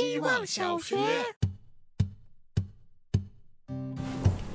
[0.00, 0.96] 希望小学。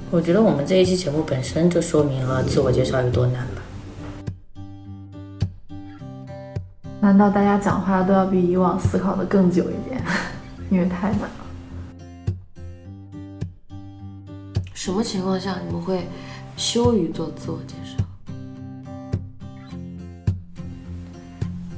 [0.10, 3.62] 我觉得我们这一期节目本身就说明了自我介绍有多难吧。
[7.00, 10.04] 难道大家讲话都要比以往思考的更久一点？
[10.72, 11.46] 因为太难了。
[14.74, 16.08] 什么情况下你们会
[16.58, 18.04] 羞于做自我介绍？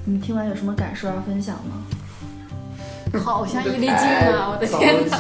[0.06, 1.84] 你们听完有什么感受要分享吗？
[3.20, 4.52] 好像一粒金啊！
[4.52, 5.18] 我的天哪！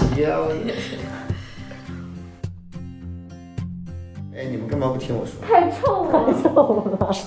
[4.35, 5.33] 哎，你们干嘛不听我说？
[5.47, 7.17] 太臭了，太臭了！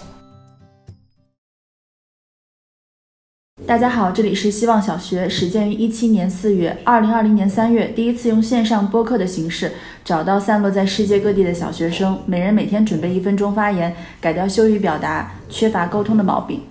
[3.66, 9.72] 大家好，这里是希望小学，始建于一七年四月，二零二零年三月，第一次用线上播客的形式
[10.04, 16.62] 找到散落在世界各地的小学生，每人每天准备一分钟发言，改掉羞于表达、缺乏沟通的毛病。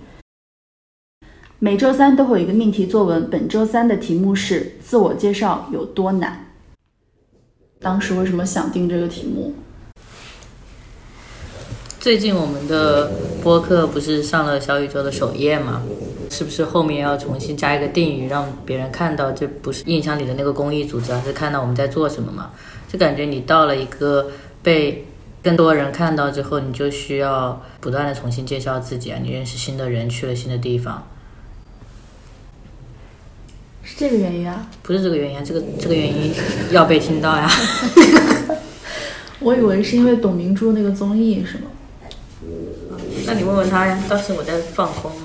[1.62, 6.46] 每周三都会有一个命题作文，本周三的题目是自我介绍有多难。
[7.78, 9.52] 当时为什么想定这个题目？
[11.98, 15.82] 最近我们的播客不是上了小宇宙的首页吗？
[16.30, 22.52] 是不是后面要重新加一个定语，让别人看到这不是印象里的那个公益组织，而是看到我们在做什么嘛？
[22.88, 24.30] 就感觉你到了一个
[24.62, 25.04] 被
[25.42, 31.06] 更多人看到之后，你就需要不断的重新介绍自己啊，你认识新的人，去了新的地方。
[33.82, 34.68] 是这个原因啊？
[34.82, 36.32] 不是这个原因，这个这个原因
[36.70, 37.50] 要被听到呀。
[39.40, 41.70] 我以为是因为董明珠那个综艺是吗？
[43.26, 45.24] 那你问问他呀，当时我在放空啊。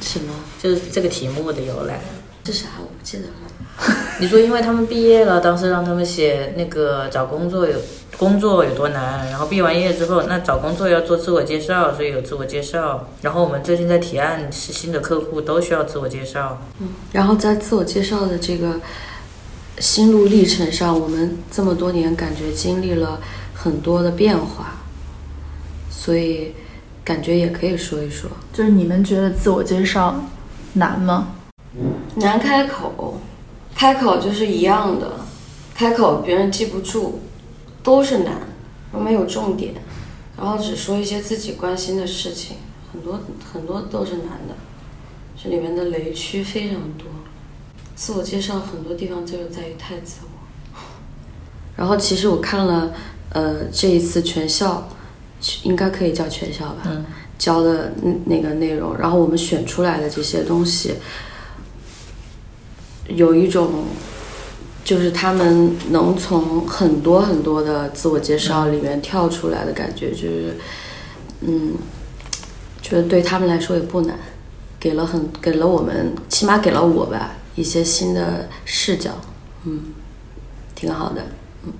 [0.00, 0.32] 什么？
[0.60, 2.00] 就是这个题目的由来。
[2.44, 2.68] 是啥？
[2.80, 3.34] 我不记得了。
[4.20, 7.76] 你说，因为他们毕业了，当时让他们写那个找工作有
[8.16, 13.08] 工作有多难，然后毕完业之后，那找工作要做自我介绍，所以有自我介绍。
[13.22, 16.60] 然后我们最近在提案是新的客户都需要自我介绍。
[16.78, 18.74] 嗯，然后在自我介绍的这个
[19.78, 23.18] 心路历程上，我们这么多年感觉经历了
[23.54, 24.74] 很多的变化，
[25.90, 26.52] 所以
[27.02, 28.30] 感觉也可以说一说。
[28.52, 30.14] 就是你们觉得自我介绍
[30.74, 31.28] 难吗？
[32.16, 33.18] 难开口，
[33.82, 35.10] 开口就是一样的，
[35.74, 37.18] 开口别人记不住，
[37.82, 38.42] 都是难，
[38.92, 39.74] 没有重点，
[40.38, 42.58] 然后只说一些自己关心的事情，
[42.92, 43.18] 很多
[43.52, 44.54] 很多都是难的，
[45.36, 47.08] 这里面的雷区非常多。
[47.96, 50.78] 自我介绍很多地方就是在于太自我。
[51.74, 52.94] 然后其实我看了，
[53.30, 54.86] 呃，这一次全校，
[55.64, 56.88] 应该可以叫全校吧，
[57.36, 57.92] 教的
[58.26, 60.94] 那个内容，然后我们选出来的这些东西。
[63.08, 63.84] 有一种，
[64.84, 70.56] 就是他们能从很多很多的自我介绍里面跳出来的感觉，就是，
[71.40, 71.74] 嗯，
[72.80, 74.16] 觉得对他们来说也不难，
[74.78, 79.10] 给了很给了我们，起码给了我吧一些新的视角，
[79.64, 79.80] 嗯，
[80.74, 81.22] 挺好的，
[81.64, 81.72] 嗯。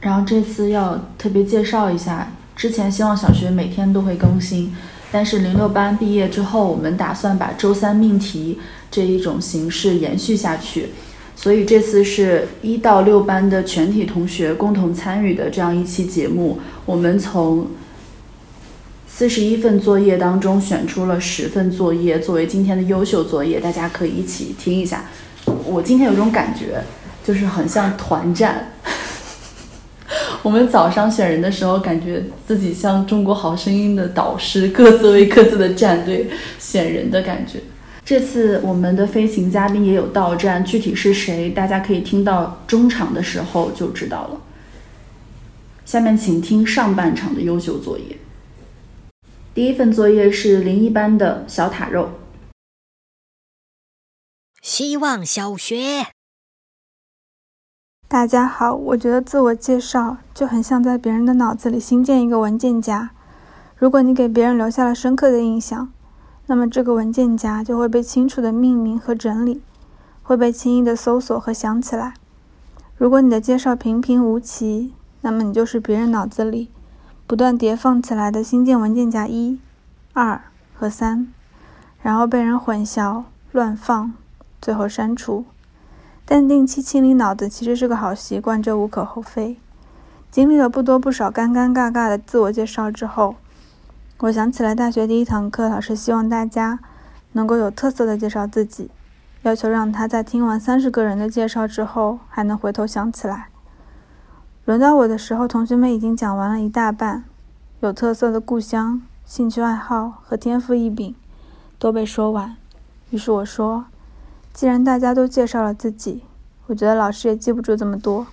[0.00, 4.74] 然后这次要特别介绍一下，之前希望小学每天都会更新。
[5.12, 8.58] 但是零六班毕业之后，我们打算把周三命题
[8.90, 10.90] 这一种形式延续下去，
[11.34, 16.58] 所以这次是一到六班的全体同学共同参与的这样一期节目。
[16.84, 17.66] 我们从
[19.06, 25.06] 四十一份作业当中选出了十份作业作为今天的优秀作业，大家可以一起听一下。
[25.64, 26.82] 我今天有种感觉，
[27.24, 28.72] 就是很像团战。
[30.42, 37.58] 我们早上选人的时候，感觉自己像《中国好声音》的导师，各自为各自的战队选人的感觉。
[38.06, 44.40] 这次我们的飞行嘉宾也有到站，具体是谁，大家可以听到中场的时候就知道了。
[45.84, 48.16] 下面请听上半场的优秀作业。
[49.52, 52.10] 第一份作业是零一班的小塔肉。
[54.62, 56.06] 希望小学。
[58.06, 63.10] 大家好，我觉得自我介绍就很像在别人的脑子里新建一个文件夹。
[63.76, 65.92] 如果你给别人留下了深刻的印象，
[66.46, 69.62] 那么这个文件夹就会被清楚的命名和整理，
[70.22, 72.14] 会被轻易的搜索和想起来。
[72.96, 76.70] 如果你的介绍平平无奇，那么你就是别人脑子里
[77.26, 79.58] 不断叠放起来的新建文件夹一、
[80.12, 80.40] 二
[80.74, 81.32] 和三，
[82.00, 84.14] 然后被人混淆、乱放，
[84.62, 85.44] 最后删除。
[86.24, 89.56] 但定期清理脑子其实是个好习惯，这无可厚非。
[90.30, 93.36] 经历了不多不少尴尴尬尬的自我介绍之后，
[94.20, 96.78] 我想起来大学第一堂课，老师希望大家
[97.32, 98.90] 能够有特色的介绍自己，
[99.42, 103.48] 要求让他在听完三十个人的介绍之后还能回头想起来。
[104.64, 107.24] 轮到我的时候，同学们已经讲完了一大半，
[107.80, 111.14] 有特色的故乡、兴趣爱好和天赋异禀
[111.78, 112.56] 都被说完。
[113.10, 113.84] 于是我说。
[114.54, 116.22] 既然大家都介绍了自己，
[116.68, 118.26] 我觉得老师也记不住这么多，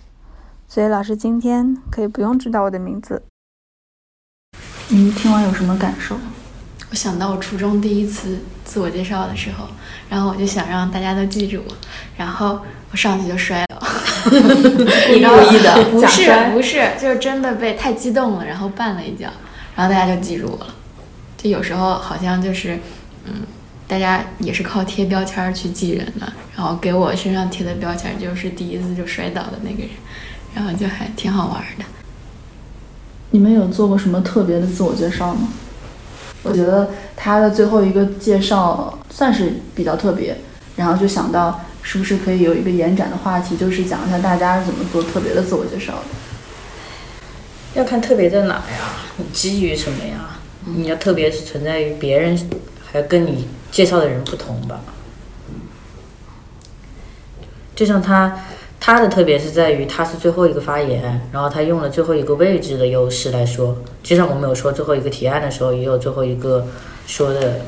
[0.69, 3.23] 所以老师今天可以不用知道我的名字。
[4.89, 6.17] 您听完有什么感受？
[6.91, 9.67] 我想到我初中第一次自我介绍的时候，
[10.09, 11.75] 然后我就想让大家都记住我，
[12.17, 12.59] 然后
[12.91, 13.81] 我上去就摔了。
[14.29, 19.27] 故意的，不是假摔不是，就是真的被太激动了，然后绊了一跤，
[19.75, 20.75] 然后大家就记住我了。
[21.37, 22.77] 就有时候好像就是，
[23.25, 23.41] 嗯，
[23.87, 29.89] 大家也是靠贴标签儿去记人的，然后给我身上贴的标签儿就是第一次就摔倒的那个人，
[30.53, 31.85] 然后就还挺好玩的。
[33.33, 35.49] 你们有做过什么特别的自我介绍吗？
[36.43, 40.37] 我觉得他的最后一个介绍算是比较特别，
[40.75, 46.03] 然后就想到是不是可以有一个延展的话题，就是讲一下大家是怎么做特别的自我介绍的。
[47.73, 48.61] 要看特别在哪呀？
[49.17, 50.37] 你基于什么呀？
[50.65, 52.39] 你要特别是存在于别人，
[52.85, 54.79] 还跟你介绍的人不同吧。
[57.75, 58.37] 就像他，
[58.85, 63.77] 他的特别是在于他是最后一个发言，然后他用了最后一个位置的优势来说。
[64.03, 66.67] 就像我们有说最后一个提案的时候，也有最后一个
[67.07, 67.61] 说的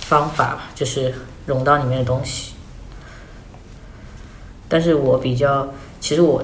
[0.00, 1.12] 方法，就是
[1.44, 2.54] 融到里面的东西。
[4.70, 5.68] 但是我比较，
[6.00, 6.42] 其实我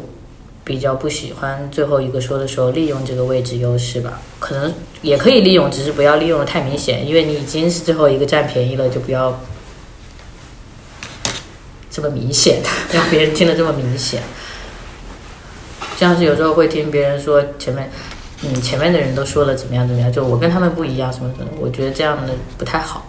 [0.62, 4.70] 比较不喜欢最后一个说的时候利用这个位置优势吧，可能
[5.00, 9.40] 也可以利用，只是不要利用的太明显，因为你已经是最后一个占便宜了，就不要
[11.96, 12.60] 这么明显，
[12.92, 14.22] 让别人听得这么明显。
[15.96, 17.90] 像是有时候会听别人说前面，
[18.42, 23.06] 嗯，前面的人都说了怎么样怎么样，就我跟他们不一样什么什么，我觉得这样的不太好。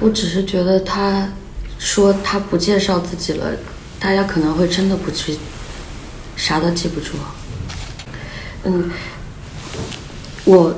[0.00, 1.30] 我只是觉得他
[1.78, 3.46] 说他不介绍自己了，
[3.98, 5.38] 大家可能会真的不去，
[6.36, 7.12] 啥都记不住。
[8.64, 8.90] 嗯，
[10.44, 10.76] 我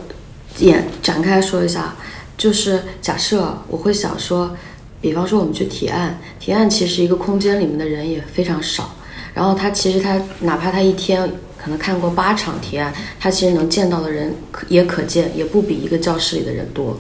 [0.58, 1.96] 也展开说一下，
[2.38, 4.56] 就是假设我会想说，
[5.04, 8.96] 比方说我们去提案，提案其实一个空间里面的人也非常少，
[9.34, 12.90] 然后他其实他哪怕他一天可能看过八场提案，
[13.20, 16.98] 他其实能见到的人可也可见，也不比一个教室里的人多。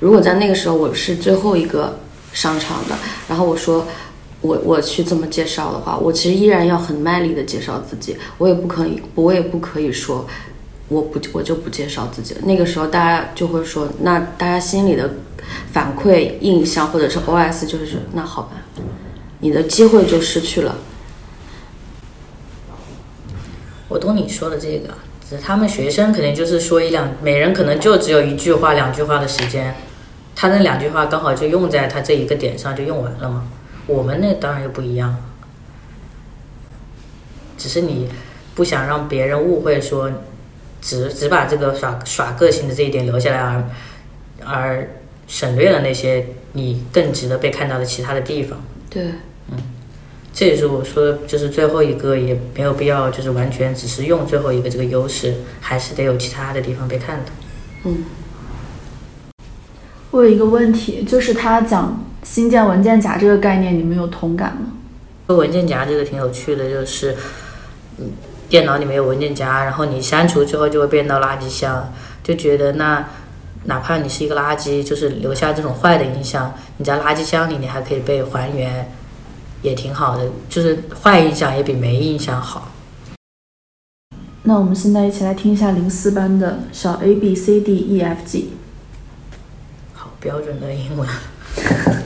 [0.00, 2.00] 如果在那个时候我是最后一个
[2.32, 2.98] 上场的，
[3.28, 3.86] 然后我说
[4.40, 10.26] 我我去这么介绍的话，我其实依然要很卖力的介绍自己，我也不可以，我也不可以说
[10.88, 12.40] 我不我就不介绍自己了。
[12.42, 15.14] 那个时候大家就会说，那大家心里的
[15.72, 18.52] 反馈印象或者是 OS 就是那好吧，
[19.40, 20.76] 你的机会就失去了。
[23.88, 24.94] 我懂你说的这个，
[25.28, 29.74] 只是他们学生肯定就是说一两，每人可能就只有一句话、两句话的时间，
[30.36, 33.48] 他那两句话刚好就用在他这一个点上就用完了嘛。
[33.86, 35.16] 我们那当然又不一样，
[37.58, 38.08] 只是你
[38.54, 40.10] 不想让别人误会说，
[40.80, 43.64] 只只把这个耍耍个性的这一点留下来而
[44.44, 44.88] 而
[45.30, 48.60] 省略了那些你更值得被看到的其他的地方。
[48.90, 49.04] 对，
[49.52, 49.56] 嗯
[50.32, 57.32] 这也是我说的，就是最后一个也没有必要，就是完全只是用最后一个这个优势，还是得有其他的地方被看到。
[57.84, 58.04] 嗯，
[60.10, 64.72] 我有一个问题，就是他讲新建文件夹这个概念，你们有同感吗？
[65.26, 67.16] 说文件夹这个挺有趣的，就是，
[67.98, 68.10] 嗯，
[68.48, 71.92] 电脑里面有文件夹，然后你删除之后就会变到垃圾箱，
[72.22, 73.08] 就觉得那
[73.64, 78.90] 哪怕你是一个垃圾，就是留下这种坏的印象，你在垃圾箱里你还可以被还原，
[79.62, 82.72] 也挺好的，就是坏印象也比没印象好。
[84.42, 88.52] 那我们现在一起来听一下零四班的小 A B C D E F G。
[89.92, 91.06] 好标准的英文。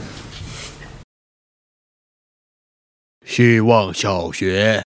[3.25, 4.83] 希望小学。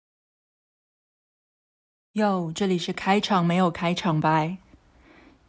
[2.13, 4.57] 哟，这里是开场没有开场白。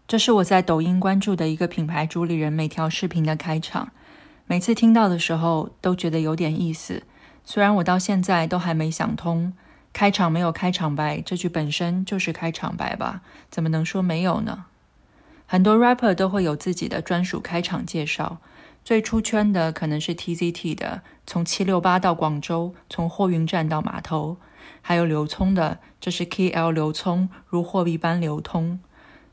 [0.08, 3.90] 这是我在抖音关注的一个品牌主理人每条视频的开场，
[4.46, 7.02] 每次听到的时候都觉得有点意思。
[7.44, 9.52] 虽然我到现在都还没想通，
[9.92, 13.22] 开场没有开场白这句本身就是开场白吧？
[13.50, 14.66] 怎么能说没有呢？
[15.44, 18.38] 很多 rapper 都会有自己的专属开场介绍，
[18.84, 24.36] 最出圈的可能是 TZT 的，从七六八到广州，从货运站到码头。
[24.80, 28.78] 还有刘聪的，这是 KL 刘聪，如货币般流通。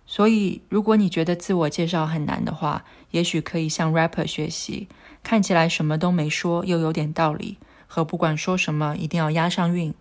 [0.06, 4.88] 所以，如果你觉得自我介绍很难的话，也许可以向 rapper 学习，
[5.24, 7.58] 看起来什么都没说，又有点道理，
[7.88, 9.94] 和不管说什么一定要押上韵，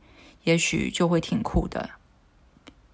[0.45, 1.91] 也许就会挺酷的。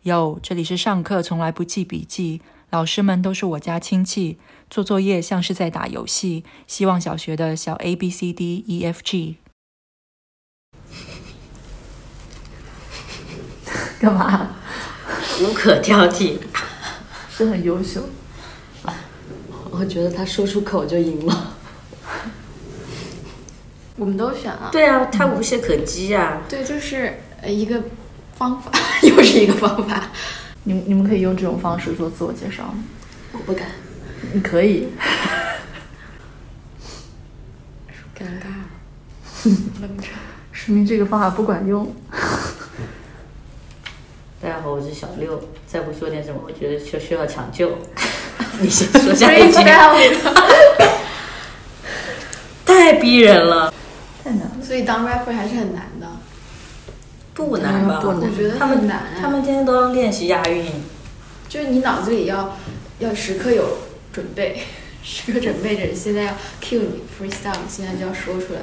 [0.03, 4.38] 哟，这里是上课从来不记笔记，老师们都是我家亲戚，
[4.71, 6.45] 做作业像是在打游戏。
[6.67, 9.38] 希望小学的小 A B C D E F G。
[13.99, 14.55] 干嘛？
[15.41, 16.38] 无可挑剔。
[17.45, 18.02] 是很优秀。
[19.71, 21.54] 我觉得他说出口就赢了。
[23.97, 24.71] 我们都选了。
[24.73, 26.40] 对啊，他无懈可击啊。
[26.49, 27.80] 对，就是呃一个
[28.37, 28.73] 方法，
[29.07, 30.09] 又是一个方法。
[30.64, 32.83] 你们你们可以用这种方式做自我介绍吗？
[33.33, 33.68] 我不敢，
[34.33, 34.88] 你可以。
[38.18, 39.45] 尴尬。
[39.80, 40.18] 冷场。
[40.50, 41.95] 说明这个方法不管用。
[44.40, 45.42] 大家好，我是小六。
[45.66, 47.76] 再不说点什么，我觉得就需要抢救。
[48.62, 49.54] 你先说下一句。
[52.64, 53.75] 太逼人了，
[54.23, 54.52] 太难了。
[54.62, 56.07] 所以当 rapper 还是很难的。
[57.35, 57.99] 不难吧？
[58.00, 59.07] 不难我觉得他们很难。
[59.21, 60.64] 他们天天都要练习押韵。
[61.49, 62.57] 就是你脑子里要
[63.00, 63.78] 要时刻有
[64.12, 64.62] 准备，
[65.02, 68.61] 时刻准备着现在要 cue 你 freestyle，现在就要说出来。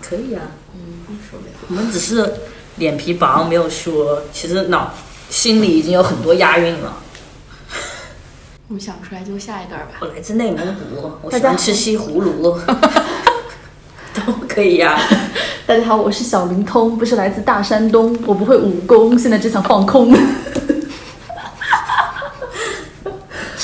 [0.00, 1.52] 可以啊，嗯，受不了。
[1.68, 2.32] 我们只是
[2.76, 4.90] 脸皮薄没有说，其实脑
[5.30, 6.92] 心里已经有很多押韵了。
[8.68, 9.94] 我们想不出来就下一段吧。
[10.00, 12.58] 我来自内蒙古，我喜欢吃西葫芦，
[14.12, 15.00] 都可以呀、
[15.66, 20.12] 大家好，我是小灵通，不是来自大山东，我不会武功，现在只想放空。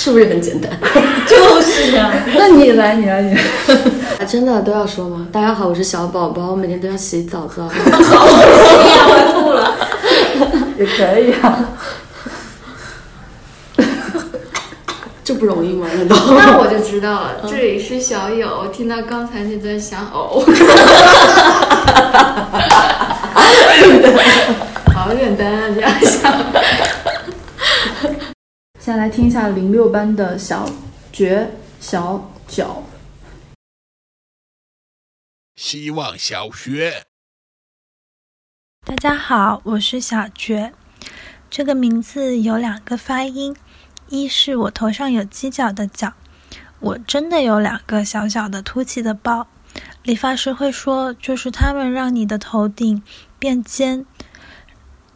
[0.02, 0.68] 是不是很简单？
[1.28, 3.40] 就是啊， 那你来，你来，你来。
[4.18, 5.28] 啊，真的都要说吗？
[5.30, 7.72] 大家好，我是小宝宝，我每天都要洗澡澡了。
[10.76, 11.68] 也可以啊。
[15.22, 15.86] 这不容易吗？
[15.94, 16.16] 难道？
[16.30, 18.66] 那我就知道了，这里是小友。
[18.72, 20.42] 听到刚才那段想呕。
[24.92, 26.32] 好简单啊，这样想。
[28.84, 30.68] 先来听一下零六班的小
[31.12, 31.48] 绝
[31.78, 32.82] 小脚。
[35.54, 37.04] 希望小学。
[38.84, 40.72] 大家好，我是小觉。
[41.48, 43.54] 这个名字有两个发音，
[44.08, 46.14] 一是我头上有犄角的角，
[46.80, 49.46] 我真的有两个小小的凸起的包。
[50.02, 53.00] 理发师会说，就是它们让你的头顶
[53.38, 54.04] 变尖，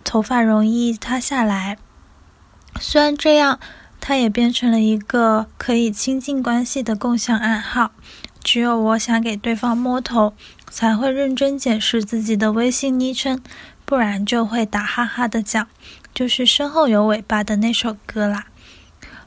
[0.05, 1.79] 头发容易塌下来。
[2.81, 3.59] 虽然这样，
[4.01, 7.93] 它也变成了一个可以亲近关系的共享暗号。
[8.43, 10.33] 只有我想给对方摸头，
[10.71, 13.43] 才会认真检视自己的微信昵称，
[13.85, 15.67] 不然就会打哈哈的讲，
[16.15, 18.47] 就是身后有尾巴的那首歌啦。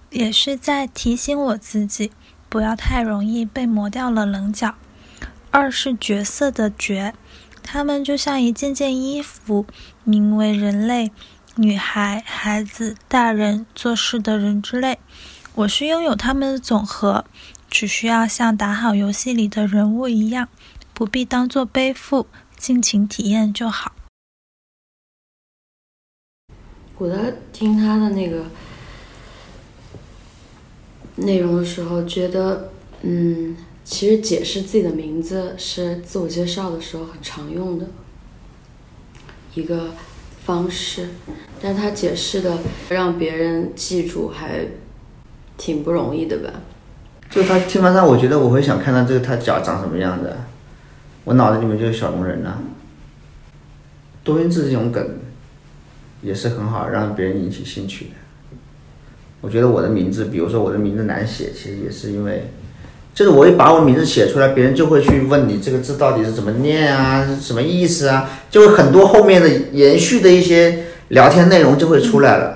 [0.10, 2.12] 也是在提醒我自己，
[2.48, 4.75] 不要太容易被磨掉了棱角。
[5.51, 7.13] 二是角色的角，
[7.62, 9.65] 它们就像一件件衣服，
[10.03, 11.12] 名为人类、
[11.62, 14.98] 女孩、孩子、大人、做事的人之类。
[15.56, 17.25] 我是拥有他们的总和。
[17.70, 20.48] 只需要像打好游戏里的人物一样，
[20.94, 23.92] 不必当做背负，尽情体验就好。
[26.98, 28.46] 我在听他的那个
[31.18, 37.86] 内容的时候，觉得，嗯，其实解释自己的名字是自我介绍的时候很常用的
[39.54, 39.94] 一个
[40.50, 41.10] 方式，
[41.62, 42.58] 但他解释的
[42.89, 44.65] 让别人记住还
[45.60, 46.50] 挺不容易的吧。
[47.29, 50.34] 就他基本上，我觉得我会想看到这个他脚长什么样子，
[51.24, 52.58] 我脑子里面就是小龙人呐、
[54.24, 55.20] 多音字这种梗
[56.24, 58.12] 也是很好让别人引起兴趣的。
[59.41, 62.50] 我觉得我的名字，比如说我的名字难写，其实也是因为，
[63.13, 72.56] 就是我一把我名字写出来，别人就会去问你这个字到底是怎么念啊，什么意思啊，就会很多后面的延续的一些聊天内容就会出来了。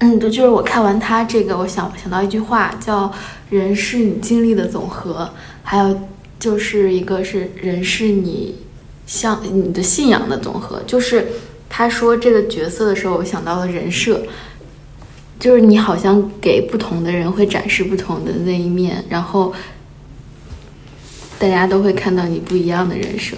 [0.00, 3.12] 嗯，对，就是我看完他这个，我想想到一句话，叫
[3.48, 5.30] “人是你经历的总和”，
[5.62, 6.00] 还有
[6.40, 8.56] 就是一个是“人是你
[9.06, 10.82] 像你的信仰的总和”。
[10.84, 11.26] 就是
[11.70, 14.20] 他说这个角色的时候，我想到了人设，
[15.44, 19.52] 就是你好像给不同的人会展示不同的那一面，然后
[21.38, 23.36] 大家都会看到你不一样的人设，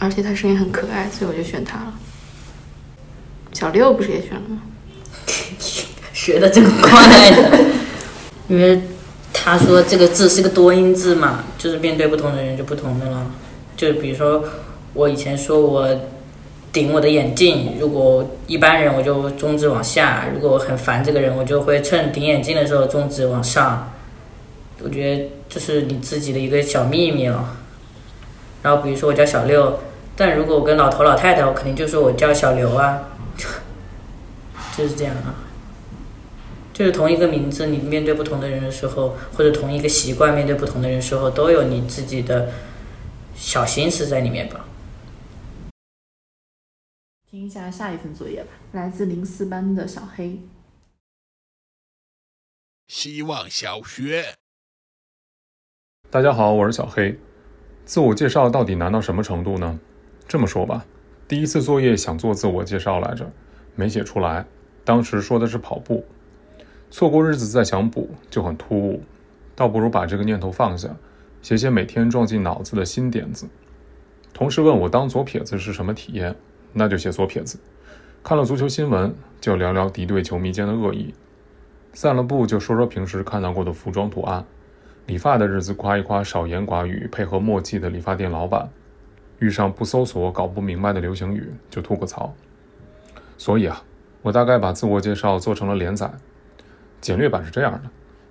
[0.00, 1.94] 而且他声音很可爱，所以我就选他了。
[3.52, 4.62] 小六不是也选了吗？
[6.12, 7.56] 学的这么快的，
[8.48, 8.82] 因为
[9.32, 13.30] 他说这个字是个多音字嘛，就是面对不同的人就不同的了。
[13.76, 14.42] 就比如说
[14.92, 15.88] 我以前说我
[16.76, 23.94] 顶我的眼镜，如果一般人我就中指往下，如果我很烦这个人，我就会趁顶眼镜的时候中指往上。
[24.84, 27.56] 我觉得这是你自己的一个小秘密了。
[28.62, 29.80] 然后比如说我叫小六，
[30.14, 33.08] 但如果我跟老头老太太，我肯定就说我叫小刘啊，
[34.76, 35.32] 就是这样啊。
[36.74, 42.50] 就是同一个名字，你面对不同的人的时候，或者同一个习惯面对不同的人的时候，都有你自己的
[43.34, 44.65] 小心思在里面吧。
[47.36, 50.40] 听一下下一份作业吧，来自零四班的小黑。
[52.88, 54.24] 希望小学。
[56.08, 57.20] 大家好，我是小黑。
[57.84, 59.78] 自我介绍到底难到什么程度呢？
[60.26, 60.86] 这么说吧，
[61.28, 63.30] 第一次作业想做自我介绍来着，
[63.74, 64.46] 没写出来。
[64.82, 66.06] 当时说的是跑步，
[66.90, 69.02] 错过日子再想补就很突兀，
[69.54, 70.96] 倒不如把这个念头放下，
[71.42, 73.46] 写写每天撞进脑子的新点子。
[74.32, 76.34] 同事问我当左撇子是什么体验，
[76.78, 77.58] 那就写左撇子。
[78.22, 81.14] 看了足球新闻就聊聊敌对球迷间的恶意，
[81.94, 84.44] 散了步就说说平时看到过的服装图案。
[85.06, 88.68] 理发的日子，夸一夸少言寡语、配合默契的理发店老板；
[89.38, 92.34] 遇上不搜索、搞不明白的流行语，就吐个槽。
[93.38, 93.82] 所以啊，
[94.20, 96.12] 我大概把自我介绍做成了连载，
[97.00, 97.82] 简略版是这样的：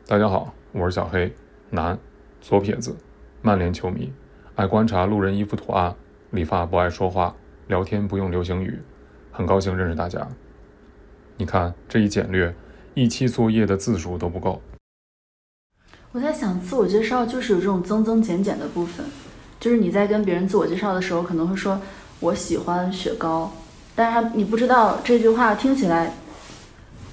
[0.06, 1.34] 大家好，我是小黑，
[1.70, 1.98] 男，
[2.42, 2.96] 左撇子，
[3.42, 4.12] 曼联球迷，
[4.56, 5.96] 爱观察路人衣服图案，
[6.32, 7.34] 理发不爱说话，
[7.68, 8.80] 聊天不用流行语，
[9.32, 10.28] 很高兴认识大家。
[11.38, 12.54] 你看这一简略，
[12.94, 14.62] 一期作业的字数都不够。
[16.12, 19.06] 我在想，自我介绍就是有这种增增减减的部分，
[19.60, 21.82] 就是你在跟别人自我介绍的时候，可能会说
[22.22, 23.52] “我喜欢雪糕”，
[23.96, 26.14] 但是他你不知道这句话听起来，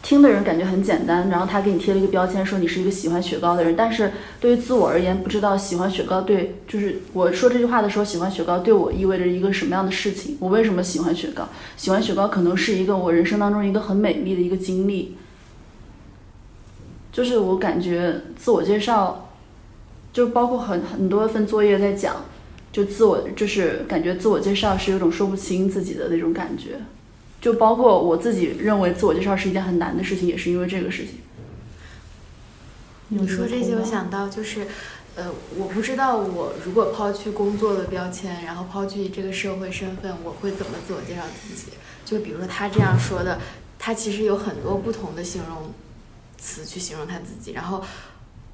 [0.02, 3.76] 听的人感觉很简单，然后他给你贴了一个标签，说你是一个喜欢雪糕的人。
[3.76, 10.36] 但是对于自我而言，不知道喜欢雪糕对，就是我说这句话的时候，喜欢雪糕对我意味着一个什么样的事情？
[10.40, 11.48] 我为什么喜欢雪糕？
[11.76, 15.16] 喜欢雪糕可能是一个我人生当中一个很美丽的一个经历。
[17.12, 19.30] 就是我感觉自我介绍，
[20.12, 22.24] 就包括很很多份作业在讲，
[22.72, 26.80] 就自我就是感觉自我介绍是有种说不清自己的那种感觉，
[27.42, 31.16] 就包括我自己认为自我介绍是一件很难的事情，也是因为这个事情。
[33.08, 34.66] 你说这些，我想到就是，
[35.14, 41.72] 呃，我不知道我如果抛去工作的标签，然后抛去这个社会身份，我会怎么自我介绍自己？
[42.06, 43.38] 就比如说他这样说的，
[43.78, 45.70] 他其实有很多不同的形容。
[46.44, 47.80] 词去形容他自己，然后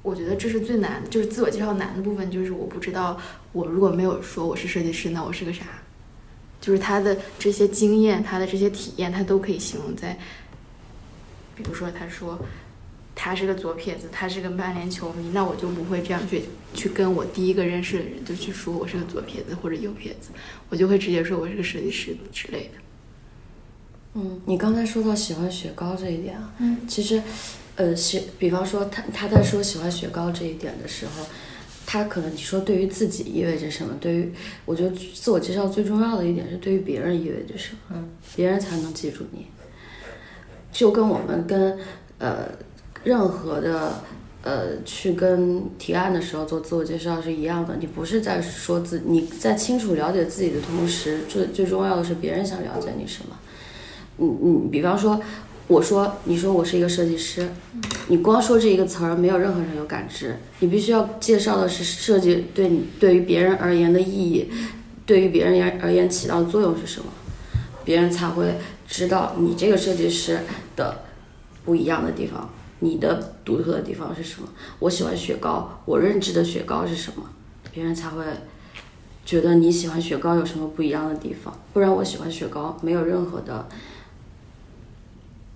[0.03, 3.19] 我觉得这是最难，就是自我介绍难的部分，就是我不知道
[3.51, 5.65] 我如果没有说我是设计师，那我是个啥？
[6.61, 10.17] 就是他的这些经验，他的这些体验，他都可以形容在，
[11.55, 12.39] 比如说他说
[13.15, 16.43] 他是个左撇子，他是个曼联球迷，那我就不会这样去
[16.73, 20.29] 去跟我第一个认识的人就去说我是个左撇子或者右撇子，
[20.69, 22.79] 我就会直接说我是个设计师之类的。
[24.15, 27.21] 嗯，你刚才说到喜欢雪糕这一点啊，嗯，其实。
[27.75, 31.25] 呃，喜，比方说他他在说喜欢雪糕这一点的时候，
[31.91, 33.95] 他可能你说对于自己意味着什么？
[33.99, 34.31] 对于
[34.63, 37.95] 我觉得自我介绍最重要的一点是对于别人意味着什么？
[37.95, 39.47] 嗯，别人才能记住你。
[40.71, 41.79] 就跟我们跟
[42.19, 42.47] 呃
[43.03, 44.03] 任何的
[44.43, 53.35] 呃去跟提案的时候做自我介绍是一样的，你不是在说自你在清楚了解自己的同时，最最重要的是别人想了解你什么？
[54.19, 55.19] 嗯嗯，比方说。
[55.69, 57.47] 我说，你说我是一个设计师，
[58.07, 60.35] 你光说这一个词儿，没有任何人有感知。
[60.61, 64.49] 你必须要介绍的是设计对你对于别人而言的意义，
[65.05, 67.05] 对于别人而言起到的作用是什么，
[67.85, 68.55] 别人才会
[68.87, 70.39] 知道你这个设计师
[70.75, 71.03] 的
[71.63, 74.49] 不一样的地方，你的独特的地方是什么。
[74.79, 77.29] 我喜欢雪糕，我认知的雪糕是什么，
[77.71, 78.23] 别人才会
[79.23, 81.55] 觉得你喜欢雪糕有什么不一样的地方。
[81.73, 83.69] 不然我喜欢雪糕，没有任何的。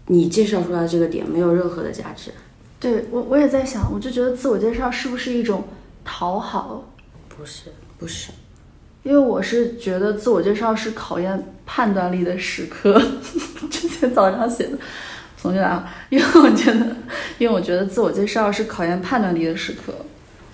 [0.08, 2.32] 你介绍出来的这个点没有任何的价值。
[2.80, 5.64] 对我，我也在想，我就觉得自我介绍是不是一种
[6.04, 6.84] 讨好？
[7.30, 8.32] 不是，不是，
[9.04, 13.02] 因为我是觉得自我介绍是考验判断力的时刻。
[13.72, 14.78] 之前早上写的，
[15.42, 15.90] 重新来啊！
[16.10, 16.96] 因为我觉得，
[17.38, 19.94] 因为我觉得自我介绍是考验判断力的时刻。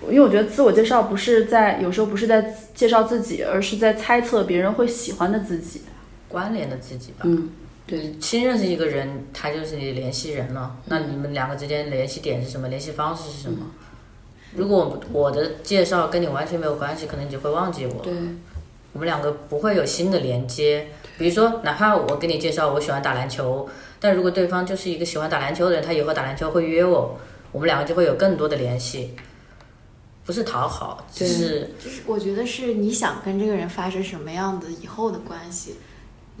[0.08, 5.82] 因为我觉得自我介绍不是在有时候不是在介绍自己，而是在猜测别人会喜欢的自己，
[6.26, 7.24] 关联的自己吧。
[7.24, 7.50] 嗯。
[7.90, 10.76] 对，新认识一个人，他就是你的联系人了。
[10.86, 12.68] 那你们两个之间联系点是什么？
[12.68, 13.66] 联系方式是什么？
[14.54, 18.02] 如果我的介绍跟你完全没有关系，可能你就会忘记我。
[18.02, 18.12] 对，
[18.92, 20.86] 我们两个不会有新的连接。
[21.18, 27.18] 比如说，哪怕我跟你介绍我喜欢打篮球，但如果对方就是一个喜欢打篮球的人，他以后打篮球会约我，
[27.52, 29.14] 我们两个就会有更多的联系。
[30.24, 35.76] 不是讨好，就是就是我觉得是你想跟这个人发生什么样的以后的关系。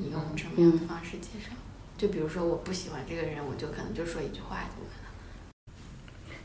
[0.02, 1.52] 你用什么样的方式介绍？
[1.98, 5.10] 就比如说，我不喜欢这个人，我就可能就说一句话就完了。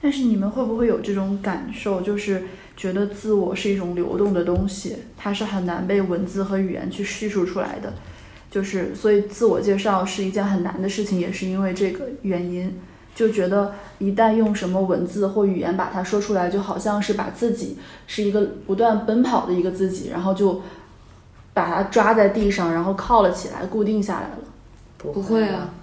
[0.02, 2.44] 但是你们会不会有这种感受，就是
[2.76, 7.94] 觉得自我是一种流动的东西，它是很难被文字和语言去叙述出来的。
[8.52, 12.78] 就是所以自我介绍是一件很难的事情，也是因为这个原因，
[13.16, 20.62] 就觉得一旦用什么文字或语言把它说出来，就好像是把自己是一个不断奔跑的一个自己，然后就。
[21.56, 24.38] 把它抓在地上，然后靠了起来，固定下来了。
[24.98, 25.74] 不会啊，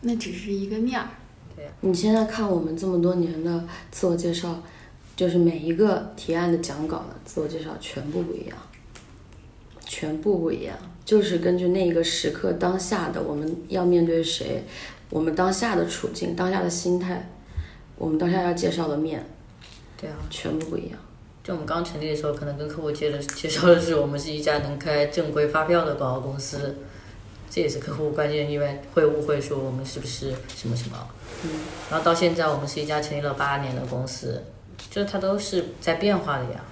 [0.00, 1.06] 那只是一个面儿。
[1.54, 4.60] 对，你现在看我们这么多年的自我介绍，
[5.14, 8.58] 就是每一个提案的讲稿的自我介绍全部不一样，
[9.84, 14.64] 全部不一样，就是根据那一个时刻当下的我们要面对谁，
[15.10, 17.30] 我们当下的处境、当下的心态，
[17.96, 19.24] 我们当下要介绍的面，
[19.96, 20.98] 对啊，全部不一样。
[21.44, 26.76] 就我们刚成立的时候，可能跟客户介的介绍的是我们是一家能开正规发票的广告公司，
[27.50, 31.06] 这也是客户关键，因为会误会说我们是不是什么什么。
[31.42, 31.50] 嗯。
[31.90, 34.42] 然后到现在，我们是一家成立了八年的公司，
[34.90, 36.64] 就是它都是在变化的呀。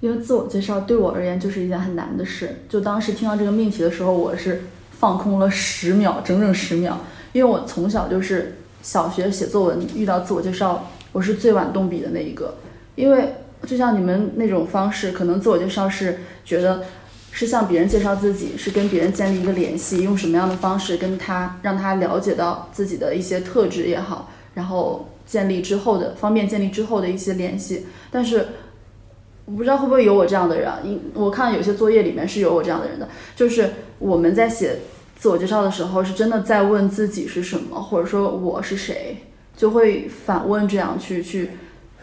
[0.00, 2.64] 因为自我介绍对我而言就是一件很难的事。
[2.68, 7.00] 就当时听到这个命题的时候，我是放空了十秒，整整十秒。
[7.32, 12.54] 因为我从小就是小学写作文遇到自我介绍，我是最晚动笔的那一个。
[12.96, 16.82] 因为就像你们那种方式，可能自我介绍是觉得
[17.30, 27.86] 是向别人介绍自己，是跟别人建立一个联系，用什么样的方式跟他让他了解到自己的一些特质也好，然后建立之后的方便建立之后的一些联系。
[28.10, 28.46] 但是
[29.44, 34.76] 我不知道会不会有我这样的人，因我看有些作业里面是有我这样的人的，就是我们在写
[35.18, 39.18] 自我介绍的时候，是真的在问自己是什么，或者说我是谁，
[39.56, 41.50] 就会反问这样去去。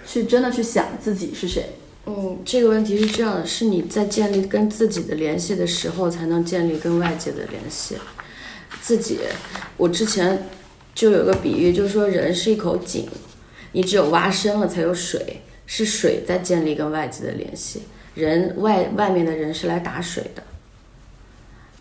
[0.06, 1.66] 去真的去想自己是谁？
[2.06, 7.96] 嗯，这个问题是这样的：是你在建立跟自己的联系的时候，才能建立跟外界的联系。
[8.82, 9.20] 自己，
[9.78, 10.48] 我之前
[10.94, 13.08] 就有个比喻，就是说人是一口井，
[13.72, 17.84] 你只有挖深了才有水，是水在建立跟外界的联系。
[18.14, 20.44] 人外外面的人是来打水的。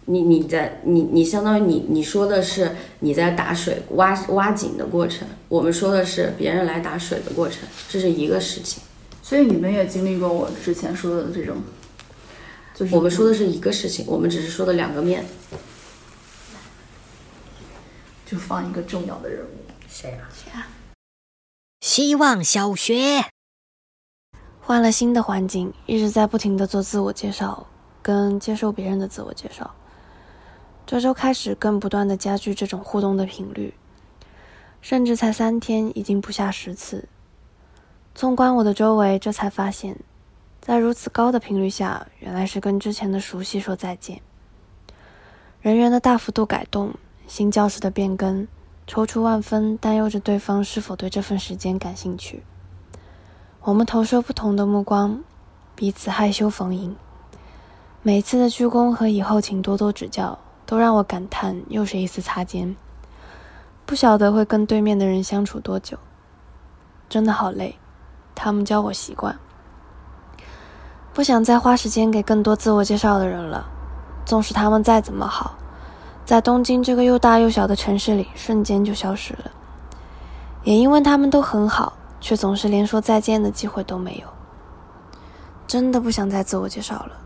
[0.06, 8.82] 你你在你你相当于你你说的是你在打水挖挖井的过程，我们说的是别人来打水的过程，这是一个事情。
[9.22, 11.56] 所以你们也经历过我之前说的这种，
[12.74, 15.24] 就是我们说的是一个事情，我们只是说的两个面。
[18.26, 19.48] 就放一个重要的人物，
[19.88, 20.28] 谁啊？
[20.34, 20.66] 谁啊？
[21.82, 23.26] 希望小学
[24.58, 27.66] 换了新的环境，一直在不停的做自我介绍，
[28.00, 29.74] 跟接受别人的自我介绍。
[30.84, 33.74] 这周开始更不断的加剧这种互动的频率，
[34.80, 37.08] 甚至才三天已经不下十次。
[38.14, 39.96] 纵观我的周围，这才发现，
[40.60, 44.20] 在如此高的频率下，原来是跟之前的熟悉说再见。
[45.62, 46.94] 人员的大幅度改动，
[47.26, 48.46] 新教室的变更，
[48.86, 52.42] 踌躇万分，担忧着对方是否对这份时间感兴趣。
[53.62, 55.22] 我们投射不同的目光，
[55.74, 56.96] 彼此害羞逢迎。
[58.02, 60.38] 每次的鞠躬和以后请多多指教。
[60.72, 62.74] 都让我感叹，又是一次擦肩。
[63.84, 65.98] 不晓得会跟对面的人相处多久，
[67.10, 67.78] 真的好累。
[68.34, 69.38] 他们教我习惯，
[71.12, 73.66] 不想再花时间给更多自我介绍的人了。
[74.24, 75.54] 纵使他们再怎么好，
[76.24, 79.50] 在东京这个又大又小的城市里，瞬间就消失了。
[80.64, 84.28] 也因为他们都很好，却总是连说再见的机会都没有。
[85.66, 87.21] 真的不想再自我介绍了。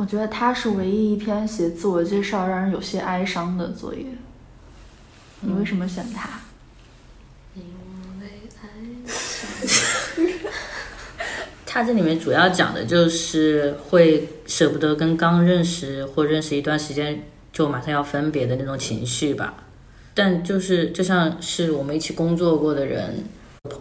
[0.00, 4.06] 我觉得他是唯一一篇写自我介绍让人有些哀伤的作业。
[5.40, 6.40] 你为什么选他？
[7.54, 7.62] 因
[8.18, 8.26] 为
[8.62, 8.66] 爱
[11.66, 19.52] 他这里面主要讲的就是会舍不得跟刚认识或认识一段时间就马上要分别的那种情绪吧。
[20.14, 23.26] 但就是就像是我们一起工作过的人，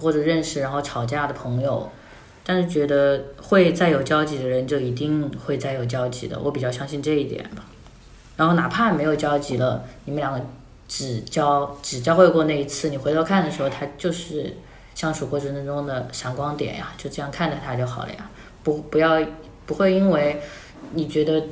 [0.01, 1.89] 或者认识然后吵架的朋友。
[2.49, 7.63] 但是觉得会再有交集的人就一定会再有交集的，我比较相信这一点吧。
[8.37, 10.43] 然后哪怕没有交集了，你们两个
[10.87, 14.57] 只交只交汇过那一次，你回头看的时候，他就是
[14.95, 18.27] 相处过程当中的闪光点呀，就这样看着他就好了呀。
[18.63, 19.23] 不不要
[19.67, 20.41] 不会因为
[20.93, 21.43] 你觉得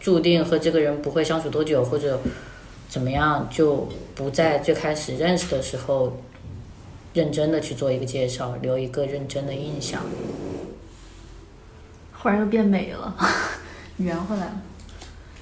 [0.00, 2.18] 注定和这个人不会相处多久或者
[2.88, 6.12] 怎么样，就不在最开始认识的时候。
[7.14, 10.02] 认真的去做一个介绍，留一个认真的印象。
[12.12, 13.16] 忽然又变美了，
[13.98, 14.60] 圆回来了。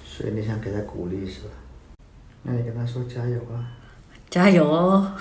[0.06, 1.48] 所以你想给他鼓励是吧？
[2.42, 3.72] 那你跟他说加油啊！
[4.28, 5.12] 加油哦！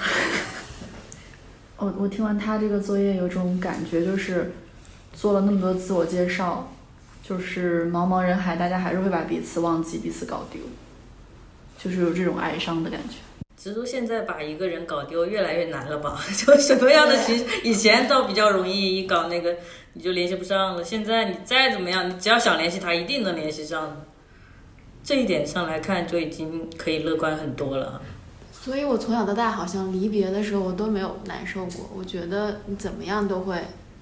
[1.77, 4.51] 我我听完他这个作业，有种感觉，就是
[5.13, 6.73] 做了那么多自我介绍，
[7.23, 10.59] 就是茫茫人海，大家还是会把彼此忘记，彼此搞丢，
[11.77, 13.17] 就是有这种哀伤的感觉。
[13.61, 16.19] 直说现在把一个人搞丢越来越难了吧？
[16.35, 17.45] 就什么样的形？
[17.63, 19.55] 以前倒比较容易，一搞那个
[19.93, 20.83] 你就联系不上了。
[20.83, 24.03] 现在你再怎么样，你只要想联系他，一定能联系上。
[25.03, 28.01] 这一点上来看，就已经可以乐观很多了。
[28.51, 31.87] 所以我从小到大好像离别的时候我都没有难受过。
[31.95, 33.59] 我觉得你怎么样都会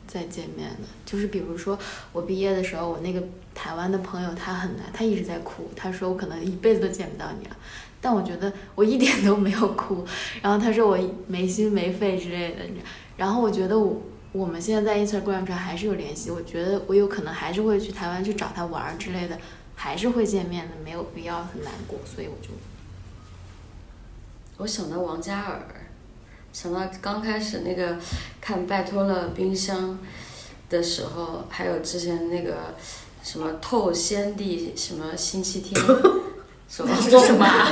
[0.09, 0.87] 再见面的。
[1.05, 1.77] 就是比如说
[2.11, 7.55] 我毕业的时候，我那个台湾的朋友他很难，他一直在哭，他说我可能一辈子都见不到你了。
[8.01, 10.05] 但我觉得我一点都没有哭，
[10.41, 12.61] 然后他说我没心没肺之类的，
[13.17, 19.37] 然后我觉得我我们现在在 Instagram 上还是有联系，我觉得我有可能还是会去台湾去找他玩儿之类的，
[19.75, 22.49] 还是会见面的，没有必要很难过，所以我就
[24.59, 25.88] 我想到王嘉尔，
[26.61, 27.95] 想到刚开始那个
[28.41, 29.91] 看《拜托了冰箱》
[30.69, 32.75] 的时候，还有之前那个
[33.23, 35.81] 什么透先帝什么星期天，
[36.67, 37.71] 什么是什么啊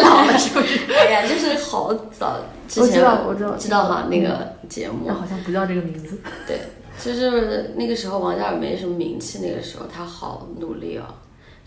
[0.00, 0.92] 老了是不是？
[0.92, 6.20] 哎呀，就是好早之前我知道我知道知道哈那个节目但，好像不叫这个名字。
[6.46, 6.60] 对，
[7.00, 11.02] 就是那个时候王嘉尔没什么名气，那个时候他好努力哦，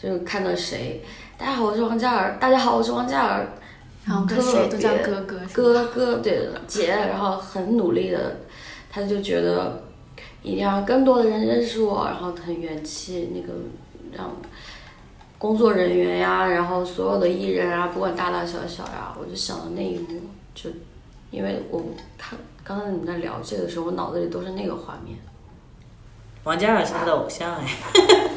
[0.01, 1.03] 就是看到谁，
[1.37, 3.45] 大家好，我是王嘉尔，大家好，我是王嘉尔，
[4.03, 8.37] 然后跟特谁都叫哥哥哥哥对姐，然后很努力的，
[8.89, 9.83] 他就觉得
[10.41, 13.53] 一定要让更多的人认识我，然后很元气，那个
[14.11, 14.35] 让
[15.37, 20.19] 工作人员呀，然后所有的艺人啊，不管大大小小呀，我就想到那一幕，
[20.55, 20.69] 就
[21.29, 21.83] 因为我
[22.17, 25.17] 看刚才你们在聊这个的时候，我脑子里都是那个画面。
[26.43, 27.67] 王嘉尔是他的偶像哎。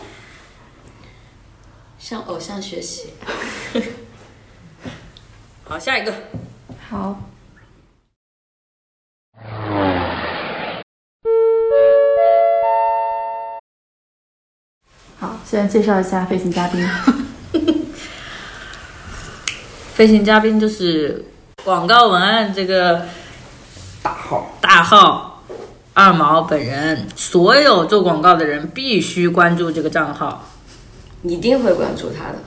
[1.98, 3.14] 向偶像学习。
[5.66, 6.12] 好，下一个。
[6.90, 7.18] 好，
[15.18, 16.87] 好，现在介绍一下飞行嘉宾。
[19.94, 21.24] 飞行嘉宾就是
[21.64, 23.07] 广告文案这个
[24.03, 25.42] 大号大号
[25.94, 30.44] 二毛本人，所有做广告的人必须关注这个账号。
[31.22, 32.38] 一定会关注他的。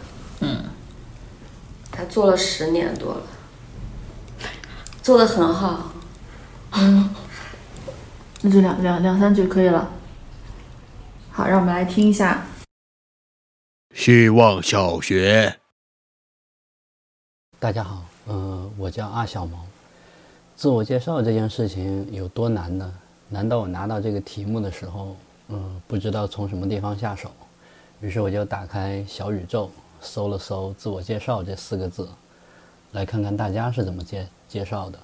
[2.10, 3.22] 做了十年多了，
[5.02, 5.92] 做的很好。
[6.72, 7.14] 嗯，
[8.42, 9.90] 那就两两两三句可以了。
[11.32, 12.46] 好，让我们来听一下。
[13.96, 15.60] 希望小学。
[17.60, 19.66] 大家好，呃，我叫阿小毛。
[20.56, 22.94] 自我介绍这件事情有多难呢？
[23.30, 25.16] 难道我拿到这个题目的时候，
[25.50, 27.32] 嗯、不知道从什么地方下手，
[28.02, 32.08] 于是我就打开小宇宙，搜了搜“自我介绍”这四个字，
[32.92, 35.00] 来看看大家是怎么介介绍的。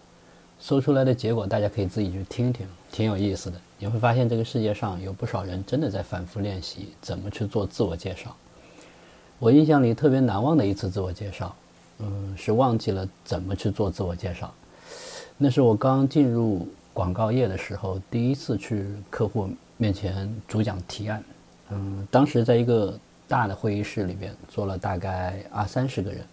[0.59, 3.59] 搜出来的结果，大家可以自己去听听，挺有意思的。
[3.77, 8.33] 你会发现，这个世界上有不少人真的在反复练习怎么去做自我介绍。
[9.39, 11.53] 我印象里特别难忘的一次自我介绍，
[11.99, 14.53] 嗯，是忘记了怎么去做自我介绍。
[15.37, 21.21] 那是我刚进入广告业的时候，第一次去客户面前主讲提案。
[21.71, 22.97] 嗯，当时在一个
[23.33, 26.23] 大的会议室里边坐了大概二三十个人。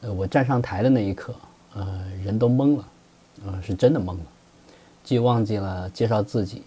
[0.00, 1.34] 呃，我站上台的那一刻，
[1.74, 2.84] 呃，人都懵了，
[3.44, 4.24] 呃，是真的懵了，
[5.02, 6.62] 既忘记了介绍自己，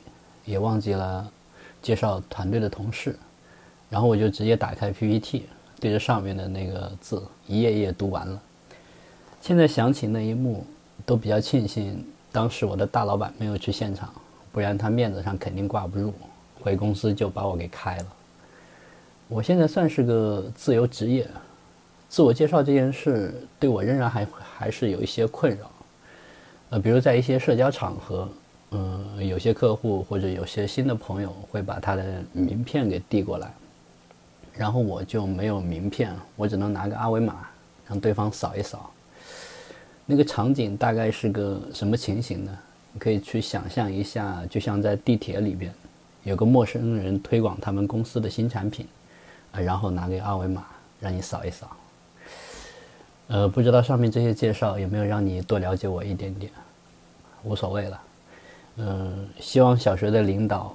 [0.45, 1.27] 也忘记了
[1.81, 3.17] 介绍团队的同事。
[3.89, 5.47] 然后我就直接打开 PPT，
[5.79, 8.39] 对着上面的那个字一页一页读完了。
[9.41, 10.63] 现在想起那一幕，
[11.03, 14.13] 都比较庆幸当时我的大老板没有去现场，
[14.51, 16.13] 不然他面子上肯定挂不住，
[16.61, 18.05] 回公司就把我给开了。
[19.29, 21.27] 我现在算是个自由职业，
[22.07, 25.69] 自我介绍这件事对我仍然还还是有一些困扰。
[26.69, 28.29] 呃，比如在一些社交场合，
[28.71, 33.51] 嗯、有些客户或者有些新的朋友会把他的名片给递过来，
[34.53, 37.47] 然后我就没有名片，我只能拿个二维码
[37.87, 38.89] 让对方扫一扫。
[40.05, 42.57] 那个场景大概是个什么情形呢？
[42.93, 45.73] 你可以去想象一下，就像在地铁里边，
[46.23, 48.87] 有个陌生人推广他们公司的新产品，
[49.61, 50.65] 然后拿个二维码
[50.99, 51.69] 让你扫一扫。
[53.27, 56.51] 呃，不知道上面这些介绍有没有让你多了解我一点点？
[57.43, 58.01] 无所谓了。
[58.77, 60.73] 嗯、希望小学的领导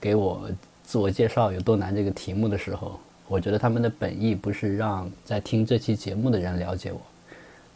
[0.00, 0.50] 给我
[0.82, 7.00] 自我介绍有多难这个题目的时候，我觉得他们的本意不是让在听这期节目的人了解我，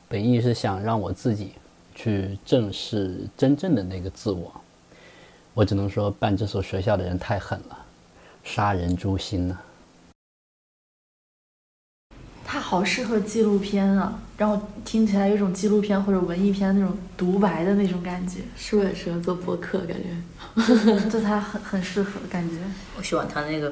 [0.08, 1.52] 本意是想让我自己
[1.94, 4.52] 去正视真正的那个自我。
[5.54, 7.78] 我只能说，办这所学校的人太狠了，
[8.42, 9.56] 杀人诛心呐、
[12.54, 18.42] 他好适合纪录片啊，让我听起来有一种纪录片或者文艺片那种独白的那种感觉。
[18.56, 19.78] 是不是很适合做播客？
[19.80, 22.54] 感觉 就他很很适合感觉。
[22.96, 23.70] 我喜欢他那个，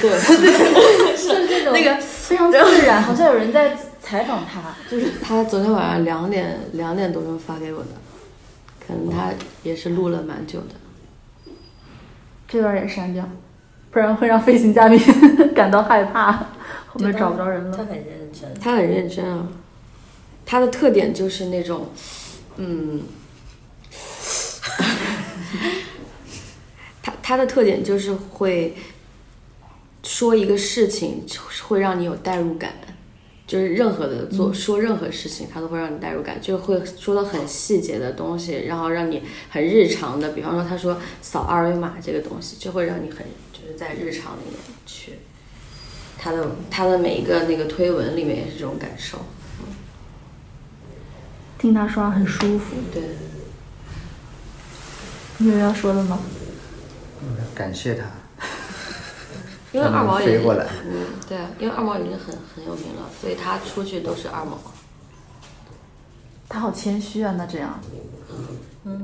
[0.00, 7.88] 对， 是这种那个非常自然，好像有人在采访他，就是他昨天晚上两点两点多钟发给我的，
[8.86, 9.32] 可能他
[9.64, 11.52] 也是录了蛮久的。
[12.46, 13.28] 这段也删掉，
[13.90, 14.96] 不然会让飞行嘉宾
[15.56, 16.46] 感到害怕，
[16.96, 17.76] 后面找不着人了。
[17.76, 19.48] 他很认真，他很认真啊，
[20.44, 21.88] 他的特点就是那种，
[22.56, 23.02] 嗯，
[27.02, 28.74] 他他的特点就是会
[30.02, 31.24] 说一个事情
[31.68, 32.72] 会让你有代入感，
[33.46, 44.54] 就是任何的做说任何事情，他都会让你代入感，就会说到很细节的东西，然后让你很日常的，比方说他说扫二维码这个东西，就会让你很就是在日常里面
[44.86, 45.12] 去，
[46.26, 49.18] 他的他的每一个那个推文里面也是这种感受。
[51.56, 52.74] 听他说话很舒服。
[52.92, 53.02] 对。
[55.38, 56.18] 你有要说的吗？
[57.54, 58.06] 感谢他。
[59.70, 64.58] 因为二毛也飞过来，嗯，对啊，因为二毛已经很很有名了，所以他出去都是二毛。
[66.48, 67.78] 他好谦虚啊，那这样。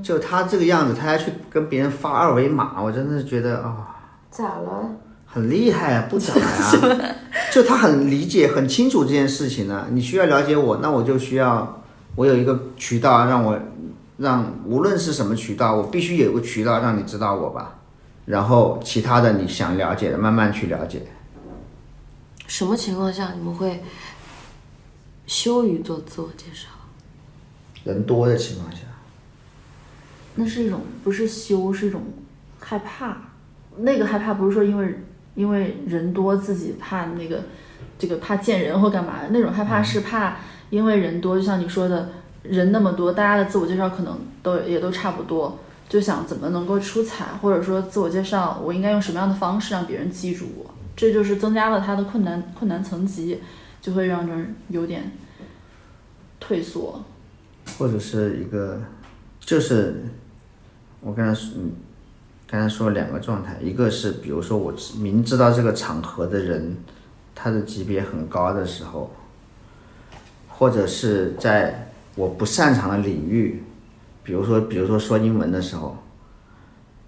[0.03, 3.97] 就他这个样子，他还去跟别人发二维码，我真的是觉得啊、
[4.29, 4.91] 咋了？
[5.33, 7.17] 很厉害啊，不咋呀、
[7.51, 11.83] 就他很理解、很清楚这件事情呢、你需要了解我，那我就需要
[12.17, 13.59] 我有一个渠道让我
[14.19, 17.79] 让无论是什么渠道，我必须有个渠道让你知道我吧。
[18.27, 21.03] 然后其他的你想了解的，慢慢去了解。
[22.47, 23.83] 什么情况下你们会
[25.27, 26.69] 羞于做自我介绍？
[27.85, 28.83] 人多的情况下，
[30.35, 32.03] 那是一种不是羞，是一种
[32.61, 33.17] 害怕。
[33.79, 35.03] 那个害怕不是说因为
[35.35, 37.43] 因为人多自己怕那个
[37.99, 40.37] 这个怕见人或干嘛，那种害怕是怕
[40.71, 42.11] 因为人多，就像你说的，
[42.43, 53.41] 人那么多，大家的自我介绍可能都也都差不多，就想怎么能够出彩，或者说自我介绍我应该用什么样的方式让别人记住我，这就是增加了他的困难困难层级，
[53.81, 55.13] 就会让人有点
[56.41, 57.05] 退缩。
[57.79, 58.81] 或者是一个，
[59.39, 60.03] 就是
[61.01, 61.71] 我刚才说，嗯，
[62.53, 66.77] 刚才说了两个状态，一个是比如说我明知道这个场合的人
[67.35, 69.11] 他的级别很高的时候，
[70.49, 73.63] 或者是在我不擅长的领域，
[74.23, 75.97] 比如说比如说说英文的时候，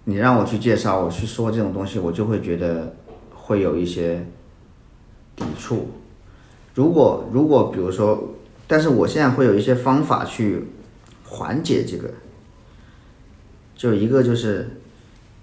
[0.05, 2.95] 你让我去介绍，我去说这种东西，我就会觉得
[3.31, 4.25] 会有一些
[5.35, 5.89] 抵触。
[6.73, 8.33] 如果如果比如说，
[8.65, 10.65] 但是我现在会有一些方法去
[11.23, 12.11] 缓解这个，
[13.75, 14.81] 就一个就是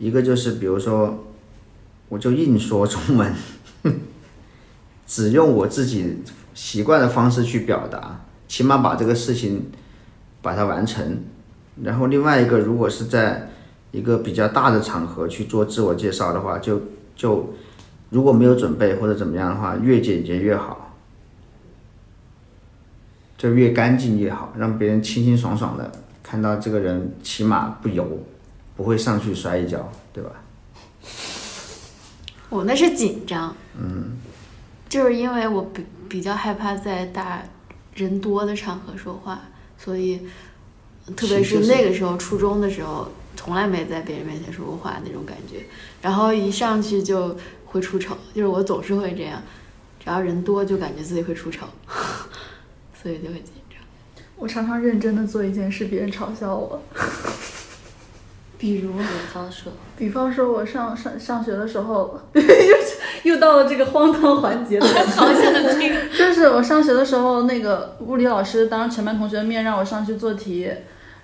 [0.02, 1.16] 一个就是比如说，
[2.08, 3.32] 我就硬说中文，
[5.06, 9.70] 只用我自己习惯的方式去表达，起码把这个事情
[10.42, 11.20] 把它完成。
[11.84, 13.48] 然后另外一个，如果是在
[13.92, 16.82] 一个比较大的场合去做自我介绍的话，就
[17.14, 17.54] 就
[18.10, 20.96] 如果没有准备或者怎么样的话，越简洁越好，
[23.38, 25.92] 就越干净越好，让别人清清爽爽的
[26.24, 28.18] 看到这个人起码不油，
[28.82, 30.30] 不会上去摔一跤，对吧？
[32.50, 34.18] 我那是紧张，嗯，
[34.88, 37.40] 就是因为我比比较害怕在大
[37.94, 39.40] 人多的场合说话，
[39.78, 40.26] 所以
[41.14, 45.64] 特别是那个时候初中的时候，从来没在别人面前说过话那种感觉，
[46.02, 49.40] 然后一上去就会出丑， 就是我总是会这样，
[50.00, 51.68] 只要人多就感觉自己会出丑，
[53.00, 53.78] 所以就会紧张。
[54.36, 56.82] 我常常认真的做一件事，别人嘲笑我。
[58.62, 62.42] 比如，比方说，比方说，我上上上学的时候，又
[63.34, 64.78] 又到了这个荒唐环节。
[66.16, 70.70] 就是我上学的时候，那个物理老师当着全班同学的面让我上去做题，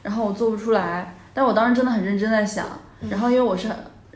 [0.03, 2.67] 然后我做不出来，但我当时真的很认真在想。
[3.09, 3.69] 然后因为我是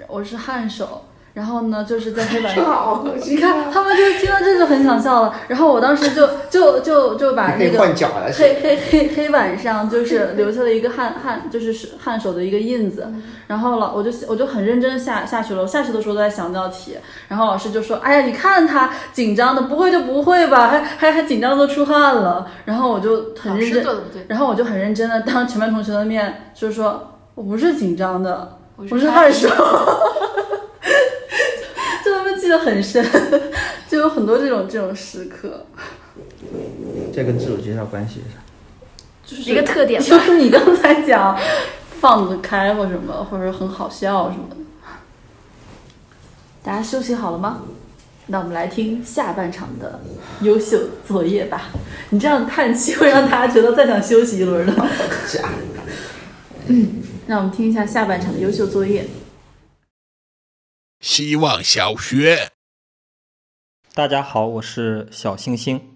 [0.08, 5.34] 我是汗手，然后呢就是在黑板上， 你看他们就听到这就很想笑了。
[5.48, 7.78] 然后我当时就就就就把那个
[8.32, 13.06] 黑黑黑黑板上就是留下了一个汗汗 就是汗手的一个印子。
[13.46, 16.96] 然后老我就我就很认真下下去了，我下去的时候都在想这道题。
[17.28, 23.84] 然后老师就说：“哎呀，你看他紧张的，不会就不会吧，还还还紧张都出汗了。”然后我就很认真，
[24.28, 28.56] 然后我就很认真的当全班同学的面就是说我不是紧张的，
[28.90, 29.48] 我是汗手。
[32.52, 33.50] 就他们记得很深，
[33.88, 35.64] 就有很多这种这种时刻。
[37.12, 38.40] 这跟自我介绍关系是啥？
[39.24, 41.38] 就是一个特点就是你刚才讲
[42.00, 44.56] 放得开或什么，或者很好笑什么的。
[46.62, 47.62] 大家休息好了吗？
[48.26, 50.00] 那我们来听下半场的
[50.42, 51.70] 优秀作业吧。
[52.10, 54.72] 你这样叹气会让大家觉得再想休息一轮的。
[55.26, 55.48] 假
[56.66, 59.06] 嗯，让我们听一下下半场的优秀作业。
[61.02, 62.52] 希望小学。
[63.92, 65.92] 大家好，我是小星星。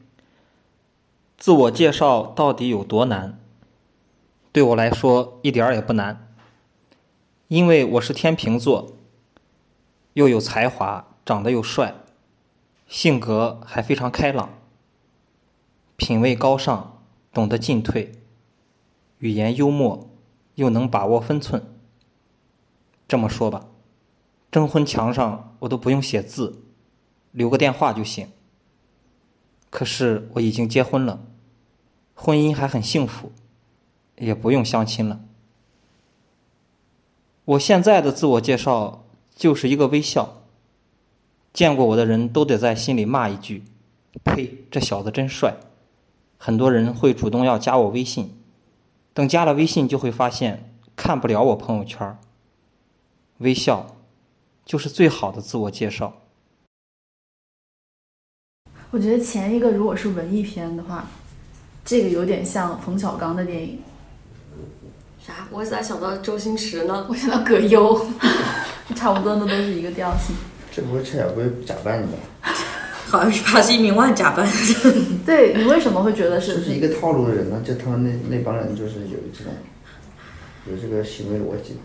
[1.39, 3.39] 自我介绍到底有多难？
[4.51, 6.35] 对我来说一点儿也不难，
[7.47, 8.97] 因为我是天秤座，
[10.15, 11.95] 又有才华，长得又帅，
[12.89, 14.59] 性格还非常开朗，
[15.95, 17.01] 品味高尚，
[17.33, 18.11] 懂得进退，
[19.19, 20.11] 语言幽默，
[20.57, 21.65] 又能把握分寸。
[23.07, 23.69] 这么说吧，
[24.51, 26.63] 征婚墙上我都不用写字，
[27.33, 28.29] 留个电话就行。
[29.71, 31.21] 可是我已经结婚了，
[32.15, 33.33] 婚姻还很幸福，
[34.17, 35.21] 也不用相亲了。
[37.45, 40.43] 我现在的自我介绍就是一个微笑，
[41.53, 43.65] 见过我的人都得在心里骂一句
[44.25, 45.57] ：“呸，这小子真帅。”
[46.39, 48.39] 很多人会主动要加我微信，
[49.15, 52.17] 等加了微信就会发现看不了我朋友圈。
[53.39, 53.96] 微笑
[54.67, 56.13] 就是最好的自我介绍。
[58.91, 61.09] 我觉得前一个如果是文艺片的话，
[61.85, 63.79] 这个有点像冯小刚的电影。
[65.25, 65.47] 啥？
[65.51, 67.07] 我咋想到周星驰呢？
[67.09, 68.07] 我想到葛优，
[68.97, 70.35] 差不多那都是一个调性。
[70.73, 72.19] 这不会蔡小贵假扮的吧？
[73.07, 74.49] 好像他是一名万假扮。
[75.25, 76.57] 对你为什么会觉得是？
[76.57, 77.63] 就是一个套路的人呢？
[77.65, 79.53] 就他们那那帮人就是有这种
[80.69, 81.81] 有这个行为逻辑的。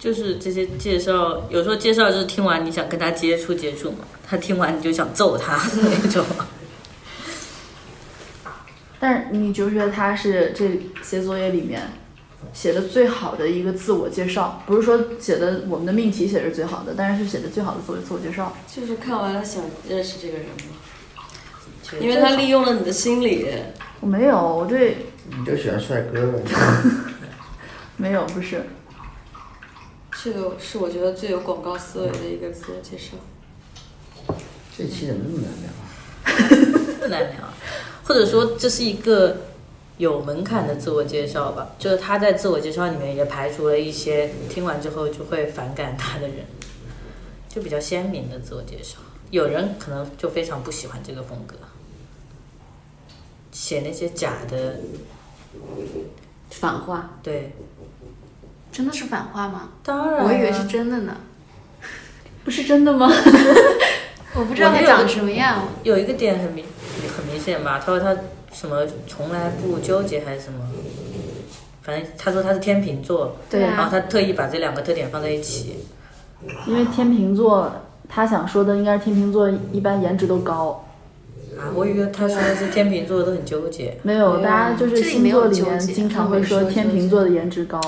[0.00, 6.24] 就是这些介绍，有时候介绍就是听完你想跟他接触接触嘛，他听完你就想揍他那种。
[8.98, 11.82] 但是你就觉得他是这些作业里面
[12.52, 18.56] 写的最好的一个自我介绍，不是说写的我们的命题写是最好的，但是是写的最好的自我自我介绍。
[18.66, 20.76] 就是看完了想认识这个人吗？
[22.00, 23.46] 因为他利用了你的心理。
[24.00, 25.06] 我没有，我对。
[25.28, 26.38] 你就喜欢帅哥呗。
[27.96, 28.64] 没有，不是。
[30.22, 33.16] 这个是我觉得最有广告思维的一个自我介绍。
[34.76, 36.98] 这期怎么那么难聊啊？
[37.00, 37.36] 不 难聊，
[38.04, 39.36] 或者说这是一个
[39.96, 41.74] 有门槛的自我介绍吧。
[41.78, 46.44] 就是他在自我介绍里面也排除了一些听完之后就会反感他的人，
[47.48, 48.98] 就比较鲜明的自我介绍。
[49.30, 51.56] 有人可能就非常不喜欢这个风格，
[53.52, 54.80] 写那些假的
[56.50, 57.18] 反话。
[57.22, 57.52] 对。
[58.72, 59.68] 真的是反话吗？
[59.82, 61.16] 当然，我以为是真的呢。
[62.44, 63.10] 不是真的吗？
[64.34, 65.62] 我不知道他长什么样。
[65.82, 66.64] 有一个点很明
[67.16, 67.78] 很明显吧？
[67.84, 68.16] 他说他
[68.52, 70.60] 什么从来不纠结还是什么？
[71.82, 75.76] 反正他说他是天秤座，对然后他特意把这两个特点放在一起。
[76.66, 77.70] 因为天秤座，
[78.08, 80.86] 他想说的应该是天秤座一般颜值都高。
[81.58, 83.98] 啊，我以为他说的是天秤座都很纠结。
[84.02, 87.80] 没有，大家就是星座里面经常会说天秤座的颜值高。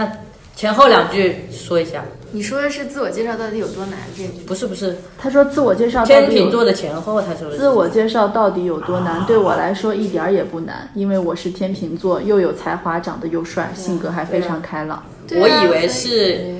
[0.00, 0.10] 那
[0.56, 2.02] 前后两句说一下。
[2.32, 3.98] 你说的是自我介绍到底有多难？
[4.16, 9.26] 这句不是不是，他说自我介绍天秤座的前后，他说自我介绍到底有多难？
[9.26, 15.02] 对我来说一点儿也不难，因为我是天秤座，又有才华，长得又帅，性格还非常开朗。
[15.32, 16.56] 我以为是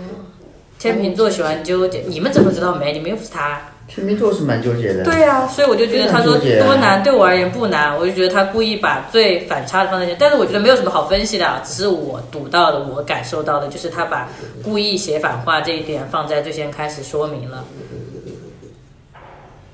[0.79, 2.93] 天秤座喜欢纠结，你们怎么知道没？
[2.93, 3.61] 你们又不是他。
[3.93, 5.03] 天秤座是蛮纠结的。
[5.03, 7.95] 对呀，所以我就觉得他说多难，对我而言不难。
[7.99, 14.29] 我就觉得他故意把最反差的放在这，但是我觉得没有什么好分析的，只是我读到的，我感受到的，就是他把
[14.63, 17.65] 故意写反话这一点放在最先开始说明了。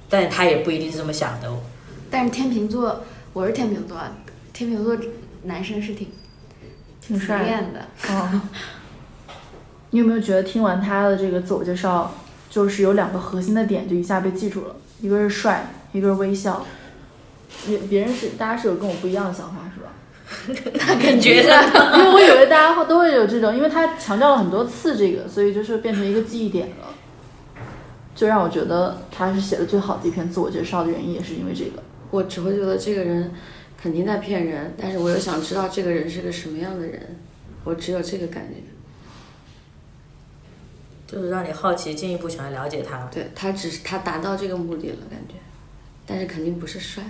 [0.09, 1.51] 但是他也不一定是这么想的。
[2.11, 3.03] 但是天秤座，
[3.35, 3.99] 我是天秤座，
[4.55, 4.97] 天秤座
[5.43, 6.09] 男生是挺
[7.07, 8.15] 挺帅的。
[8.15, 8.41] 哦。
[9.91, 12.13] 你有没有觉得听完他的这个自我介绍，
[12.57, 14.75] 就是有两个核心的点就一下被记住了？
[15.03, 16.65] 一个是帅，一个是微笑。
[17.67, 20.73] 别别人是大家是有跟我不一样的想法是吧？
[20.73, 21.53] 那感觉的，
[21.99, 26.89] 因为我以为大家都会有这种，因为他强调了很多次这个，所以就是变成一个记忆点了。
[28.15, 31.83] 就让我觉得他是写的最好的一篇自我介绍的原因，也是因为这个。
[32.11, 33.35] 我只会觉得这个人
[33.79, 37.19] 肯定在骗人，但是我又想知道这个人是个什么样的人，
[37.65, 38.76] 我只有这个感觉。
[41.07, 43.05] 就是让你好奇，进一步想要了解他。
[43.13, 45.35] 对他只是他达到这个目的了，感觉，
[46.05, 47.05] 但是肯定不是帅。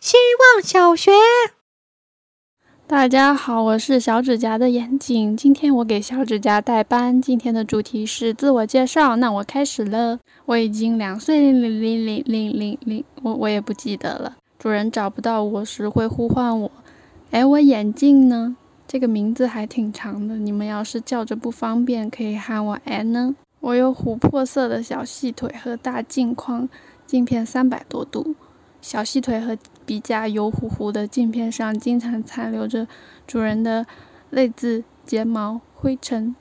[0.00, 0.16] 希
[0.56, 1.10] 望小学。
[2.86, 5.36] 大家好，我是小指甲的眼镜。
[5.36, 7.22] 今天我给小指甲代班。
[7.22, 10.18] 今天的主题是自我介绍，那我开始了。
[10.46, 14.36] 我已经两岁零零零零零零零，我我也不记得了。
[14.58, 16.70] 主人找不到我时会呼唤我。
[17.30, 18.56] 哎，我眼镜呢？
[18.86, 23.34] 这个名字还挺长的，你们要是叫着不方便，可以喊我 Anna。
[23.60, 26.68] 我有琥珀色的小细腿和大镜框，
[27.06, 28.34] 镜片三百多度。
[28.80, 29.56] 小细腿和
[29.86, 32.88] 鼻甲油乎乎的，镜片上经常残留着
[33.26, 33.86] 主人的
[34.30, 36.34] 泪渍、睫毛、灰尘、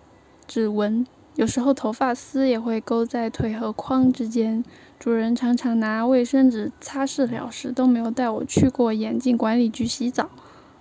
[0.47, 4.65] 指纹，有时候头发丝也会勾在腿和框之间。
[4.99, 10.29] 主人常常拿卫生纸擦拭了事，都没有带我去过眼镜管理局洗澡。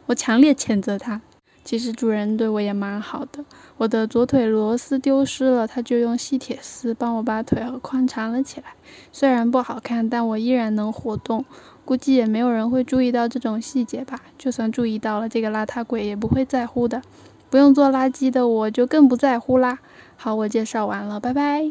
[0.07, 1.21] 我强烈谴责他。
[1.65, 3.45] 其实主人对我也蛮好的。
[3.77, 8.75] 我的左腿螺丝丢失了，他就用细铁丝帮我把腿和髋缠了起来。
[9.13, 11.45] 虽然不好看，但我依然能活动。
[11.85, 14.21] 估计也没有人会注意到这种细节吧。
[14.39, 17.03] 就算注意到了，这个邋遢鬼也不会在乎的。
[17.49, 19.79] 不用做垃圾的我就更不在乎啦。
[20.17, 21.67] 好，我介绍完了，拜拜。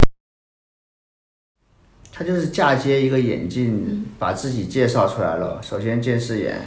[2.12, 5.62] 他就是嫁接一个眼镜，把自己介绍出来了。
[5.64, 6.60] 首先近视眼，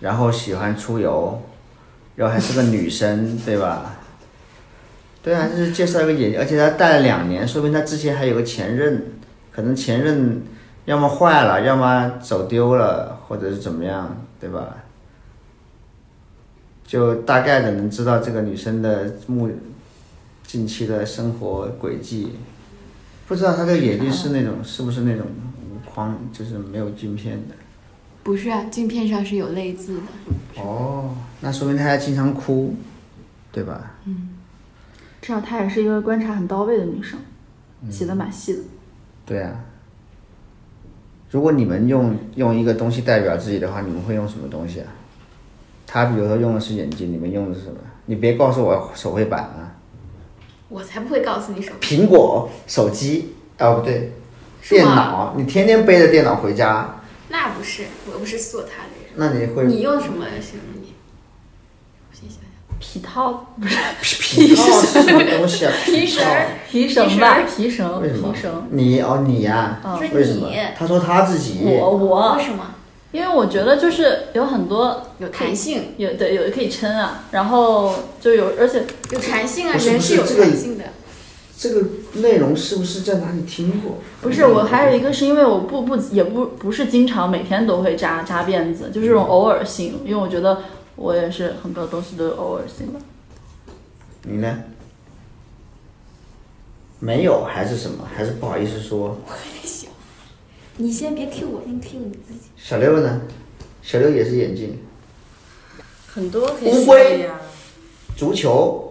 [0.00, 1.42] 然后喜欢出游，
[2.16, 3.96] 然后还是个女生，对吧？
[5.22, 9.12] 对啊，就是介绍一个眼镜，而且她戴了两年，说明她之前还有个前任，
[9.52, 10.42] 可能前任
[10.84, 14.76] 要么坏了，要么走丢了，或者是怎么样，对吧？
[16.84, 19.48] 就大概的能知道这个女生的目
[20.44, 22.32] 近期的生活轨迹。
[23.26, 25.24] 不知道她这个眼镜是那种是不是那种
[25.62, 27.54] 无框，就是没有镜片的。
[28.24, 30.60] 不是啊，镜片上是有泪字的。
[30.60, 32.74] 哦，那说明他还经常哭，
[33.50, 33.96] 对吧？
[34.06, 34.28] 嗯，
[35.20, 37.18] 至少她也是一个观察很到位的女生，
[37.90, 38.60] 写的蛮细的。
[39.26, 39.52] 对啊。
[41.30, 44.86] 如果你们用用一个东西代表自己的话，你们会用什么东西啊？
[45.86, 47.76] 他比如说用的是眼睛，你们用的是什么？
[48.06, 49.74] 你别告诉我手绘板啊！
[50.68, 51.72] 我才不会告诉你手。
[51.80, 54.12] 苹果手机哦，不对，
[54.60, 59.12] 是电脑，你天天背着电脑回家，那不是，我不是做它的人。
[59.16, 60.92] 那你会你用什么形容你？
[62.78, 63.76] 皮套不是
[64.20, 65.72] 皮套是什么东西啊？
[65.84, 66.24] 皮绳
[66.68, 68.66] 皮绳吧，皮绳，为什么皮绳。
[68.70, 70.48] 你哦，你呀、嗯为什么？
[70.76, 71.60] 他说他自己。
[71.64, 72.74] 我我为什么？
[73.12, 78.82] 因为我觉得就是有很多有弹性，有对有的可以撑啊，然后就有而且
[79.12, 80.84] 有弹性啊，人是有弹性的。
[81.56, 81.82] 这个
[82.14, 83.98] 内容是不是在哪里听过？
[84.22, 90.62] 不是我还有一个是因为我不不也不不是经常每天都会扎扎辫子，就是这种偶尔性，因为我觉得
[90.96, 93.00] 我也是很多东西都是偶尔性的。
[94.24, 94.62] 你呢？
[97.00, 98.08] 没有还是什么？
[98.14, 99.16] 还是不好意思说？
[100.76, 102.40] 你先别 Q 我，先 Q 你自己。
[102.56, 103.20] 小六呢？
[103.82, 104.78] 小六也是眼镜，
[106.06, 107.40] 很多可以说乌龟呀，
[108.16, 108.81] 足球，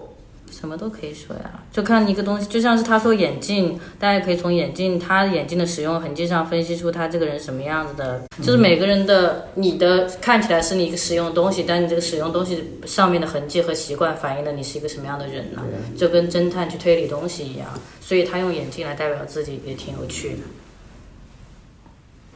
[0.52, 8.22] 什么都可以说呀，就看一个东西，就像是他说眼镜，大家可以从眼镜他眼镜的使用痕迹上分析出他这个人什么样子的。
[8.44, 15.64] 就是每个人的你的看起来是你一个使用的东西，但你这个使用东西上面的痕迹和习惯反映了你是一个什么样的人呢？
[15.98, 17.68] 就跟侦探去推理东西一样，
[18.02, 20.38] 所以他用眼镜来代表自己也挺有趣的。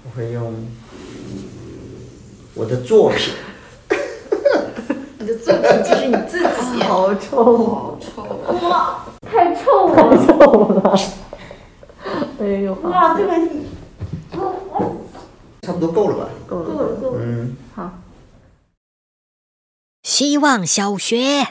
[0.06, 0.54] 我会用
[2.54, 3.34] 我的作品。
[5.26, 6.80] 你的作品就是你自己。
[6.86, 8.22] 好臭，好臭！
[8.70, 10.34] 哇，太臭了，太臭
[10.70, 11.00] 了。
[12.40, 13.34] 哎呦，哇，这个
[15.64, 16.30] 差不多够了吧？
[16.46, 17.22] 够了，够了，够了。
[17.24, 17.92] 嗯，好。
[20.04, 21.48] 希望小学。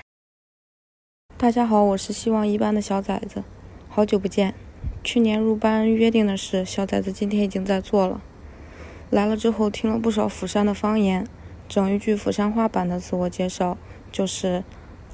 [1.37, 3.43] 大家好，我是希望一班的小崽子，
[3.89, 4.55] 好久不见。
[5.03, 8.21] 去年入班约定的事，小崽子今天已经在做了。
[9.11, 11.27] 来了之后听了不少釜山的方言，
[11.68, 13.78] 整一句釜山话版的自我介绍
[14.12, 14.64] 就是“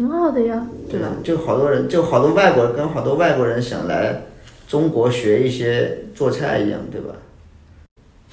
[0.00, 1.08] 挺好的呀，对吧？
[1.22, 4.22] 就好多人，就好多外国人跟好多外国人想来
[4.66, 7.12] 中国学一些做菜一样，对吧？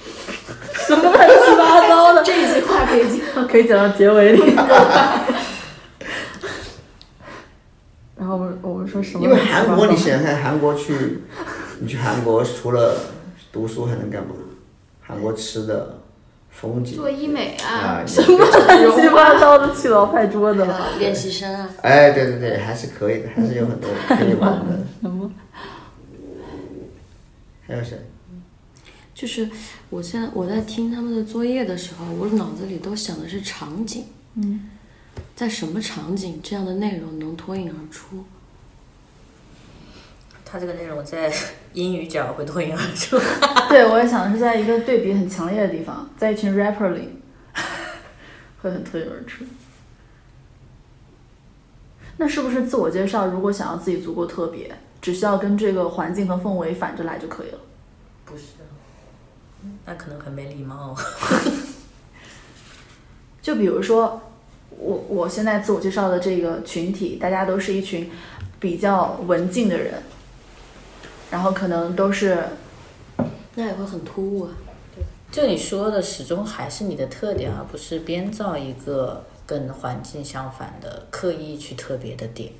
[0.72, 2.22] 什么乱七八糟的？
[2.24, 3.02] 这句话可以
[3.34, 4.40] 讲，可以讲到结尾里。
[8.16, 9.24] 然后我们我们说什么？
[9.24, 11.18] 因为韩国，你想想看，韩国去，
[11.80, 12.96] 你去韩国除了
[13.52, 14.30] 读书还能干嘛？
[15.02, 15.97] 韩国吃的、
[16.60, 16.96] 风景。
[16.96, 20.98] 做医美啊，啊， 什么乱七八糟的去老拍桌子了？
[20.98, 21.70] 练习生啊。
[21.82, 24.84] 哎，对对对，还是可以的，还是有很多 可以玩的。
[25.02, 25.30] 什么？
[27.66, 27.98] 还有谁？
[29.14, 29.48] 就是
[29.90, 34.04] 我现在我在听他们的作业的时候，我脑子里都想的是场景，
[34.36, 34.68] 嗯，
[35.34, 38.24] 在什么场景这样的内容能脱颖而出？
[40.50, 41.30] 他这个内容在
[41.74, 43.18] 英语角会脱颖而出。
[43.68, 47.20] 对，我也想的是在一个对比很强烈的地方，在一群 rapper 里
[48.62, 49.44] 会很脱颖而出。
[52.16, 53.26] 那是不是自我介绍？
[53.26, 57.58] 如果想要自己足够特别，只需要跟这个环境和氛围反着来就可以了？
[58.24, 58.44] 不是，
[59.84, 60.96] 那可能很没礼貌。
[63.40, 64.20] 就比如说，
[64.70, 68.10] 我我现在自我介绍的这个群体，大家都是一群
[68.58, 70.02] 比较文静的人，
[71.30, 72.38] 然后可能都是，
[73.54, 74.52] 那也会很突兀啊。
[75.30, 82.52] 就你说的，始终还是你的特点，而不是编造一个跟环境相反的、刻意去特别的点。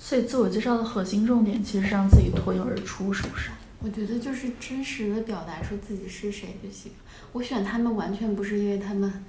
[0.00, 3.50] 所以自我介绍的核心重点其实是让自己脱颖而出，是不是？
[3.80, 6.90] 我觉得就是真实的表达出自己是谁就行。
[7.32, 9.24] 我选他们完全不是因为他们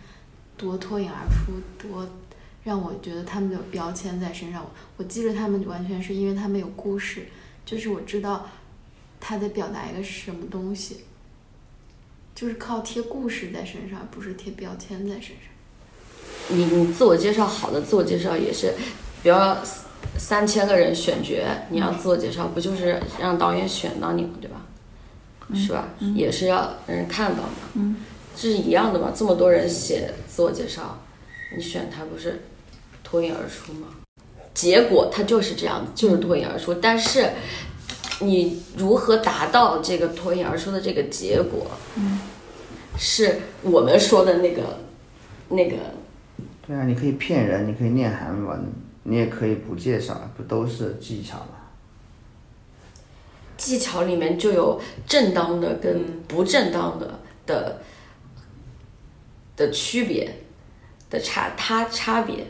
[0.57, 2.07] 多脱颖而出，多
[2.63, 4.65] 让我觉得他们有标签在身上。
[4.97, 7.27] 我记着他们完全是因为他们有故事，
[7.69, 8.49] 就是我知道
[9.19, 11.01] 他在表达一个什么东西，
[12.33, 16.47] 就是靠贴故事在身上，不是贴标签在身上。
[16.47, 18.73] 你你自我介绍好的自我介绍也是，
[19.21, 19.35] 比如
[20.17, 24.31] 三千个人选角，你要自我介绍，不就是让导演选到你吗？
[24.41, 24.65] 对吧？
[25.53, 25.89] 是吧？
[26.15, 27.49] 也是要让人看到嘛。
[27.75, 27.97] 嗯，
[28.35, 29.13] 这是一样的嘛。
[29.15, 30.99] 这么多人写自我介绍，
[31.55, 32.41] 你选他不是
[33.03, 33.89] 脱颖而出吗？
[34.53, 36.73] 结果它就是这样子，就是脱颖而出。
[36.73, 37.29] 但是
[38.19, 41.67] 你如何达到这个脱颖而出的这个结果？
[41.95, 42.19] 嗯，
[42.97, 44.79] 是我们说的那个
[45.49, 45.77] 那个。
[46.67, 48.71] 对啊，你可以骗人，你可以念韩文。
[49.03, 51.55] 你也可以不介绍，不都是技巧吗？
[53.57, 57.81] 技巧里面就有正当的跟不正当的的
[59.55, 60.41] 的区别
[61.09, 62.45] 的差，它差别。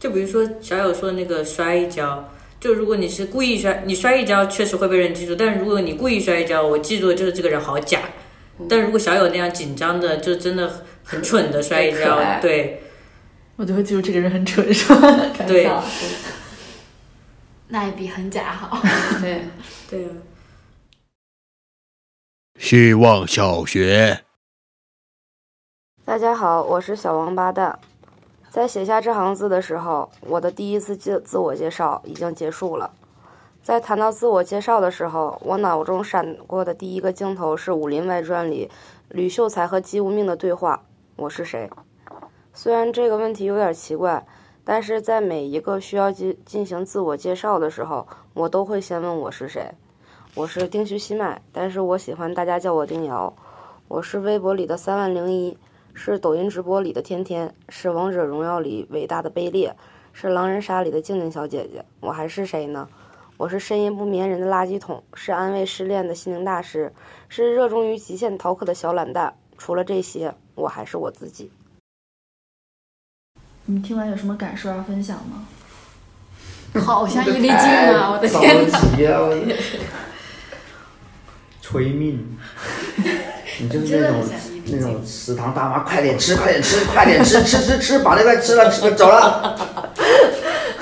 [0.00, 2.26] 就比如说小友说的那个摔一跤，
[2.58, 8.00] 就如果你是故意摔，你摔一跤确实会被人记住，但是如果你故意摔一跤，我记住的就是这个人好假。
[8.68, 12.82] 但如果小友那样紧张的，就真的很蠢的摔一跤，对。
[13.56, 15.00] 我就会记住这个人很蠢，是吧？
[15.46, 15.70] 对，
[17.68, 18.80] 那也比很假好。
[19.20, 19.42] 对，
[19.90, 20.08] 对。
[22.58, 24.22] 希望小学，
[26.06, 27.78] 大家好，我是小王八蛋。
[28.50, 32.90] 在写下这行字的时候，我的第一次自自我介绍已经结束了。
[33.62, 38.68] 在谈到自我介绍的时候，我脑中闪过的第一个镜头是《武林外传》里
[39.08, 40.82] 吕秀才和姬无命的对话
[41.14, 41.70] ：“我是谁？”
[42.52, 44.26] 虽然这个问题有点奇怪，
[44.64, 49.70] 但是在每一个需要进进行自我介绍的时候，我都会先问我是谁。
[50.34, 53.32] 我是丁徐西麦，但是我喜欢大家叫我丁瑶。
[53.86, 55.56] 我是微博里的三万零一，
[56.02, 59.76] 是抖音直播里的天天，是王者荣耀里伟大的卑劣，
[60.14, 61.84] 是狼人杀里的静静小姐姐。
[62.00, 62.88] 我还是谁呢？
[63.36, 66.94] 我是深夜不眠人的垃圾桶，是安慰失恋的心灵大师，
[67.28, 69.34] 是热衷于极限逃课的小懒蛋。
[69.58, 71.52] 除了这些，我还是我自己。
[73.66, 75.46] 你听完有什么感受要分享吗？
[76.80, 78.12] 好像一粒镜啊！
[78.16, 78.80] 我的天哪！
[81.60, 82.38] 催 命！
[83.60, 84.22] 你就是那种
[84.72, 89.56] 那种食堂大妈，快点吃，快点吃，快点吃，吃吃吃，把那块吃了，吃走了。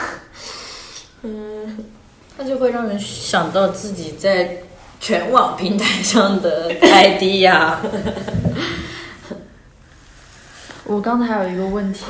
[1.22, 1.84] 嗯，
[2.36, 4.58] 那就会让人想到自己在
[5.00, 7.80] 全网平台上的 ID 呀。
[10.84, 12.04] 我刚才还有一个问题。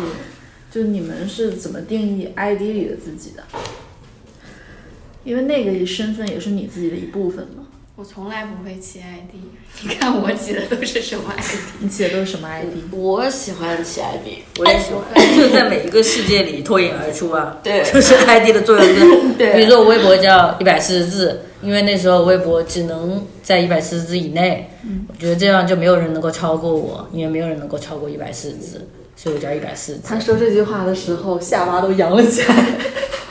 [0.70, 3.42] 就你们是怎么定义 ID 里的自己的？
[5.24, 7.64] 因为那个身份也是你自己的一部分嘛。
[7.98, 9.34] 我从来不会起 ID，
[9.82, 11.58] 你看我起的都是什么 ID？
[11.80, 12.92] 你起的都是什么 ID？
[12.92, 17.58] 我喜欢起 ID，我也喜欢，就在每一个世界里脱颖而出啊。
[17.60, 24.70] 对，就是 ID 的作用是， 比如说我微博叫一百四十字，因为那时候微博只能在一百四十字以内，
[25.08, 28.88] 我觉得这样就没有人能够超过我，因为没有人能够超过一百四十字。
[29.16, 30.00] 所以我叫一百四十。
[30.04, 32.64] 他说这句话的时候，下巴都扬了起来。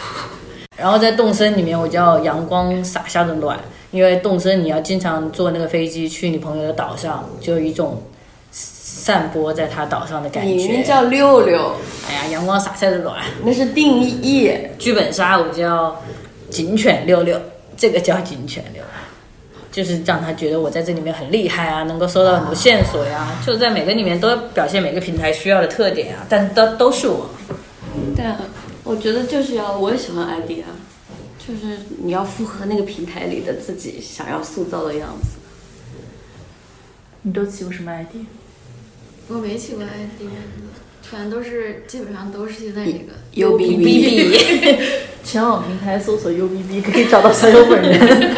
[0.75, 3.57] 然后在动森里面，我叫阳光洒下的暖，
[3.91, 8.01] 因为动身你要经常坐那个飞机去你朋友的岛上，就有一种
[8.51, 10.49] 散播在他岛上的感觉。
[10.49, 11.73] 你名叫六六，
[12.09, 14.51] 哎呀，阳光洒晒的暖，那是定义。
[14.77, 15.95] 剧本杀我叫
[16.49, 17.39] 警犬六六，
[17.77, 18.91] 这个叫警犬六六，
[19.71, 27.29] 就是让他觉得我在这里面很厉害啊，能够收到很多线索呀，就在每个里面都表现每个平台需要的特点啊，但都都是我。
[28.15, 28.37] 对啊，
[28.83, 30.67] 我觉得就是要，我也喜欢 ID 啊，
[31.47, 35.37] 就是你要符合那个平台里的自己想要塑造的样子。
[37.21, 38.25] 你都起过什么 ID？
[39.29, 40.29] 我没起过 ID
[41.01, 44.77] 全都是基本上都是现在这个 UBB。
[45.23, 48.35] 全网平台搜索 UBB 可以找到小友本人。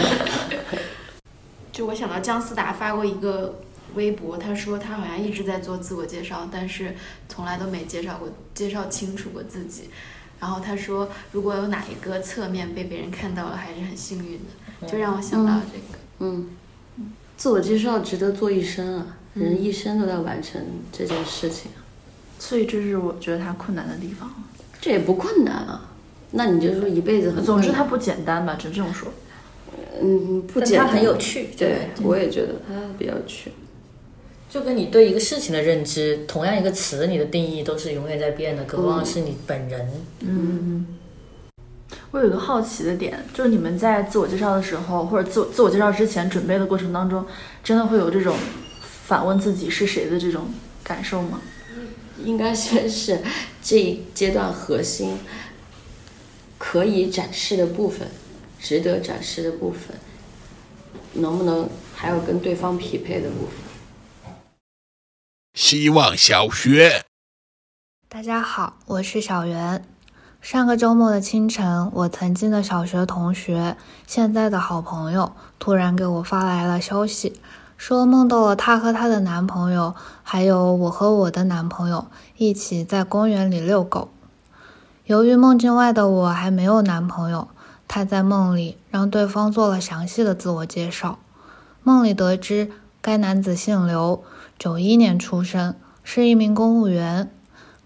[1.74, 3.62] 就我想到姜思达发过一个
[3.96, 6.96] 微博，他说他好像一直在做自我介绍，但是
[7.28, 9.90] 从来都没介绍过、介绍清楚过自己。
[10.40, 14.40] 然后他说，如果有哪一个侧面被别人看到了，还是很幸运
[14.82, 16.00] 的，就让我想到这个。
[16.20, 16.48] 嗯，
[17.36, 20.62] 自我介绍值得做一生啊，人一生都在完成
[20.92, 21.72] 这件事情。
[22.40, 24.32] 所以这是我觉得他困难的地方。
[24.80, 25.90] 这也不困难啊，
[26.32, 27.44] 那你就说一辈子很。
[27.44, 29.12] 总之它不简单吧，只能这么说。
[30.02, 30.88] 嗯，不简单。
[30.88, 33.52] 它很有趣，对，我也觉得它比较有趣。
[34.50, 39.88] 就跟你对一个事情的认知，同样一个词，你的定义都是永远在变的，何况是你本人。
[40.22, 40.88] 嗯嗯。
[42.10, 47.24] 我有一个好奇的点，就是你们在自我介绍的时候，或者自我自我介绍之前准备的过程当中，
[47.64, 48.36] 真的会有这种
[48.82, 50.48] 反问自己是谁的这种
[50.84, 51.40] 感受吗？
[52.26, 53.20] 应该先是
[53.62, 55.20] 这一阶段核心
[56.58, 58.08] 可以展示的部分，
[58.60, 59.96] 值得展示的部分，
[61.14, 63.69] 能不能还有跟对方匹配的部分？
[65.70, 67.06] 希望小学，
[68.10, 69.86] 大家好，我是小袁。
[70.42, 77.40] 上个周末的清晨，我曾经的小学同学，现在的好朋友，突然给我发来了消息，
[77.78, 79.94] 说梦到了她和她的男朋友，
[80.24, 82.08] 还有我和我的男朋友
[82.38, 84.10] 一起在公园里遛狗。
[85.06, 87.48] 由于梦境外的我还没有男朋友，
[87.88, 91.20] 她在梦里让对方做了详细的自我介绍。
[91.84, 92.72] 梦里得知，
[93.04, 94.24] 该男子姓刘，
[94.60, 97.32] 九一年出生，是一名公务员。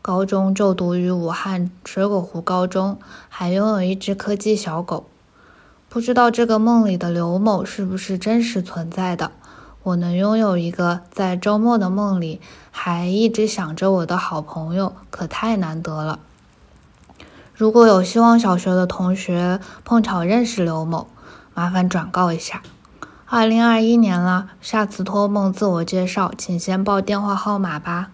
[0.02, 2.98] 高中就读于武汉水果湖高中，
[3.30, 5.06] 还拥有一只柯基小狗。
[5.88, 9.30] 不知道这个梦里的刘某是不是真实存在的？
[9.84, 16.18] 我能拥有一个在周末的梦里还一直想着我的好朋友，可太难得了。
[17.54, 21.08] 如果有希望小学的同学碰巧认识刘某，
[21.54, 22.64] 麻烦转告一下。
[23.36, 28.12] 二零二一年了，下次托梦自我介绍，请先报电话号码吧。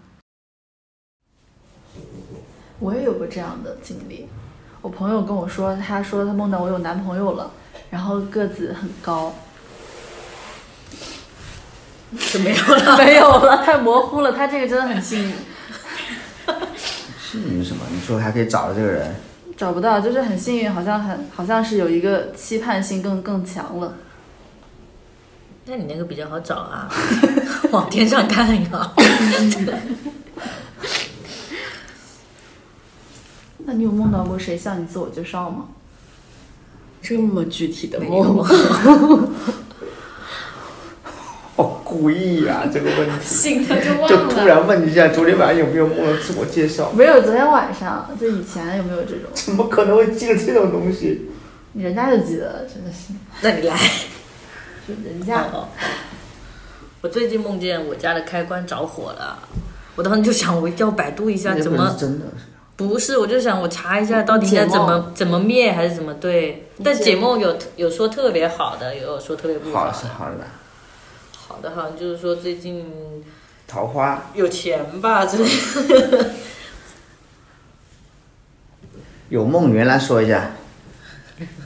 [2.80, 4.30] 我也有过这样的经历，
[4.80, 7.52] 我朋友跟我说，他说他梦到我有男朋友了，
[7.90, 9.34] 然后个子很高，
[12.18, 14.32] 就没有了， 没有了，太模糊了。
[14.32, 15.34] 他这个真的很幸运。
[17.20, 17.84] 幸运什么？
[17.92, 19.14] 你说还可以找到这个人？
[19.58, 23.94] 找不到，就是很幸运，好像很好像是有一个期盼性更更强了。
[25.72, 26.90] 那你那个比较好找啊，
[27.70, 28.92] 往天上看呀。
[33.60, 35.66] 那你有梦到过谁向你自我介绍吗？
[37.04, 38.44] 这么具体的梦？
[41.56, 43.14] 好 故意呀，这个问题。
[43.24, 44.08] 醒了就忘了。
[44.10, 46.92] 就突然问一下，昨天晚上有没有梦到自我介绍？
[46.94, 49.30] 没有，昨天晚上就以前有没有这种？
[49.36, 51.30] 怎么可能会记得这种东西？
[51.76, 53.14] 人家就记得，真的是。
[53.44, 53.78] 那你来。
[54.90, 55.44] 就人家。
[55.54, 55.70] 哦
[57.02, 59.40] 我最近梦见我家的开关着火了，
[59.96, 61.96] 我当时就想，我要百度一下怎么。
[61.98, 62.26] 真的。
[62.76, 66.68] 不是，我就想我查一下到底应该怎么怎么灭还是怎么对。
[66.84, 69.94] 但解梦有有说特别好的，也有说特别不好的。
[69.94, 70.46] 好是好的。
[71.32, 72.86] 好的，好像就是说最近
[73.66, 75.50] 桃花有钱吧之类
[76.12, 76.32] 的。
[79.30, 80.52] 有梦原来说一下。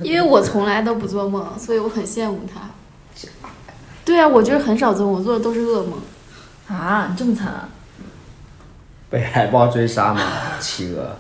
[0.03, 2.69] 因为我从来都不做梦，所以我很羡慕他。
[4.05, 5.93] 对啊，我就是很少做梦，我做的都是噩梦。
[6.69, 7.69] 啊，你这么惨啊！
[9.09, 10.21] 被海豹追杀吗？
[10.59, 11.15] 企鹅。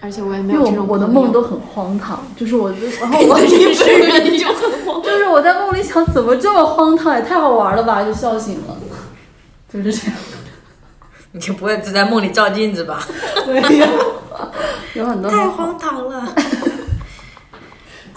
[0.00, 8.76] 而且我也没有这种我的梦都很荒唐，就是我， 然后我一睡人就很荒，就是我在梦里想，怎么这么荒唐，也太好玩了吧，就笑醒了，
[9.72, 10.16] 就是这样。
[11.34, 13.06] 你就不会只在梦里照镜子吧？
[13.46, 13.86] 没有，
[14.94, 16.34] 有很多太荒唐了。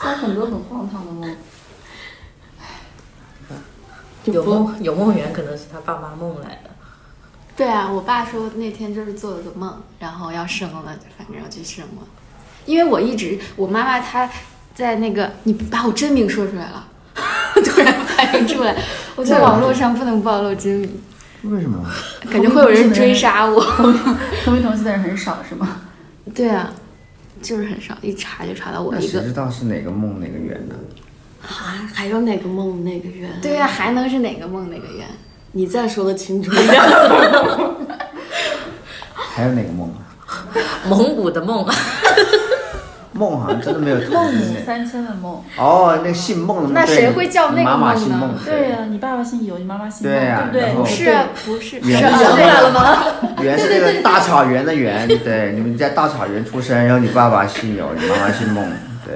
[0.03, 1.35] 有很多很荒唐的梦。
[4.25, 6.69] 有梦有梦圆，可能是他爸妈梦来的。
[7.55, 12.03] 对啊，我爸说那天就是做了个梦，然后要生了，反正要去生了。
[12.65, 14.29] 因为我一直，我妈妈她
[14.73, 16.87] 在那个，你把我真名说出来了，
[17.63, 18.75] 突然反应出来，
[19.15, 21.01] 我在网络上不能暴露真名。
[21.43, 21.79] 为什么？
[22.29, 23.61] 感觉会有人追杀我。
[24.43, 25.81] 同名同姓的人很少是吗？
[26.33, 26.73] 对啊，
[27.41, 29.01] 就是很少，一查就查到我一个。
[29.03, 30.75] 那谁知道是哪个梦哪个圆呢？
[31.45, 33.29] 还还有哪个梦哪个圆？
[33.41, 35.05] 对呀、还能是哪个梦哪个圆？
[35.51, 36.81] 你再说的清楚一点。
[39.13, 39.99] 还有哪个梦啊？
[40.87, 41.65] 蒙古的梦，
[43.11, 45.41] 梦好像真的没有孟同名母三千的梦。
[45.57, 46.73] 哦，那个姓孟的梦。
[46.73, 48.35] 那谁会叫那个你妈妈梦呢姓孟。
[48.45, 50.73] 对呀、你爸爸姓尤，你妈妈姓孟，对不对？
[50.73, 52.97] 不是啊，不是，圆回来了吗？
[53.41, 58.65] 原是那个大草原的原，对，你们在大草原出生，然后你爸爸姓尤，你妈妈姓孟，
[59.05, 59.15] 对，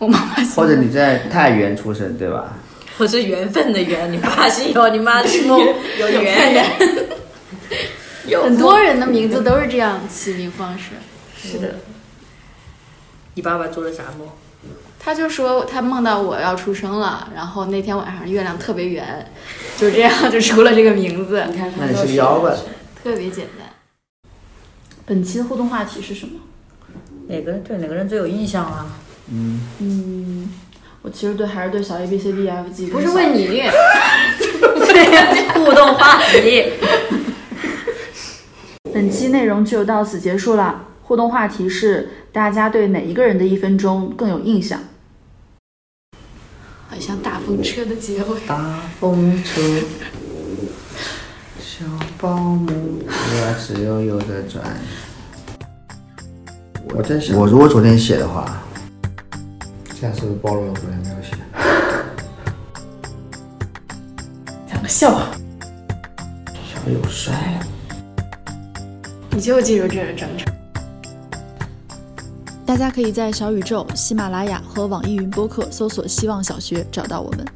[0.00, 2.56] 我妈妈姓或者你在太原出生，对吧？
[2.96, 5.60] 我是缘分的缘，你爸姓有，你妈姓孟，
[6.00, 6.64] 有缘。
[8.26, 10.92] 有 很多人的名字都是这样起名方式。
[11.36, 11.74] 是的。
[13.34, 14.26] 你爸爸做了啥梦？
[14.98, 19.30] 他就说他梦到我要出生了，然后那天晚上月亮特别圆，
[19.76, 21.44] 就这样就出了这个名字。
[21.50, 22.56] 你看那你是个妖怪。
[23.02, 23.68] 特别简单。
[25.04, 26.40] 本期的互动话题是什么？
[27.28, 28.86] 哪个人对哪个人最有印象啊？
[29.32, 30.50] 嗯嗯，
[31.02, 32.88] 我其实对还是对小 A B C D E F G。
[32.88, 33.62] 不是问你，
[35.54, 36.72] 互动话题。
[38.92, 40.86] 本期内容就到此结束了。
[41.02, 44.80] 互动话题是：大家对哪一个人的一分钟更有印象？
[46.88, 48.40] 好像大风车的结尾。
[48.48, 49.60] 大风车，
[51.60, 51.84] 小
[52.18, 52.66] 保姆，
[53.06, 54.76] 我自由悠的转。
[56.92, 58.60] 我在想，我如果昨天写的话，
[60.00, 61.36] 这样是不是暴露了我昨天没有写？
[64.66, 65.26] 讲个笑话。
[66.54, 67.66] 小友帅了。
[69.30, 70.50] 你就记住这是正常。
[72.64, 77.46] 大家可以在小宇宙、喜马拉雅和网易云播客搜索“希望小学”找到我们。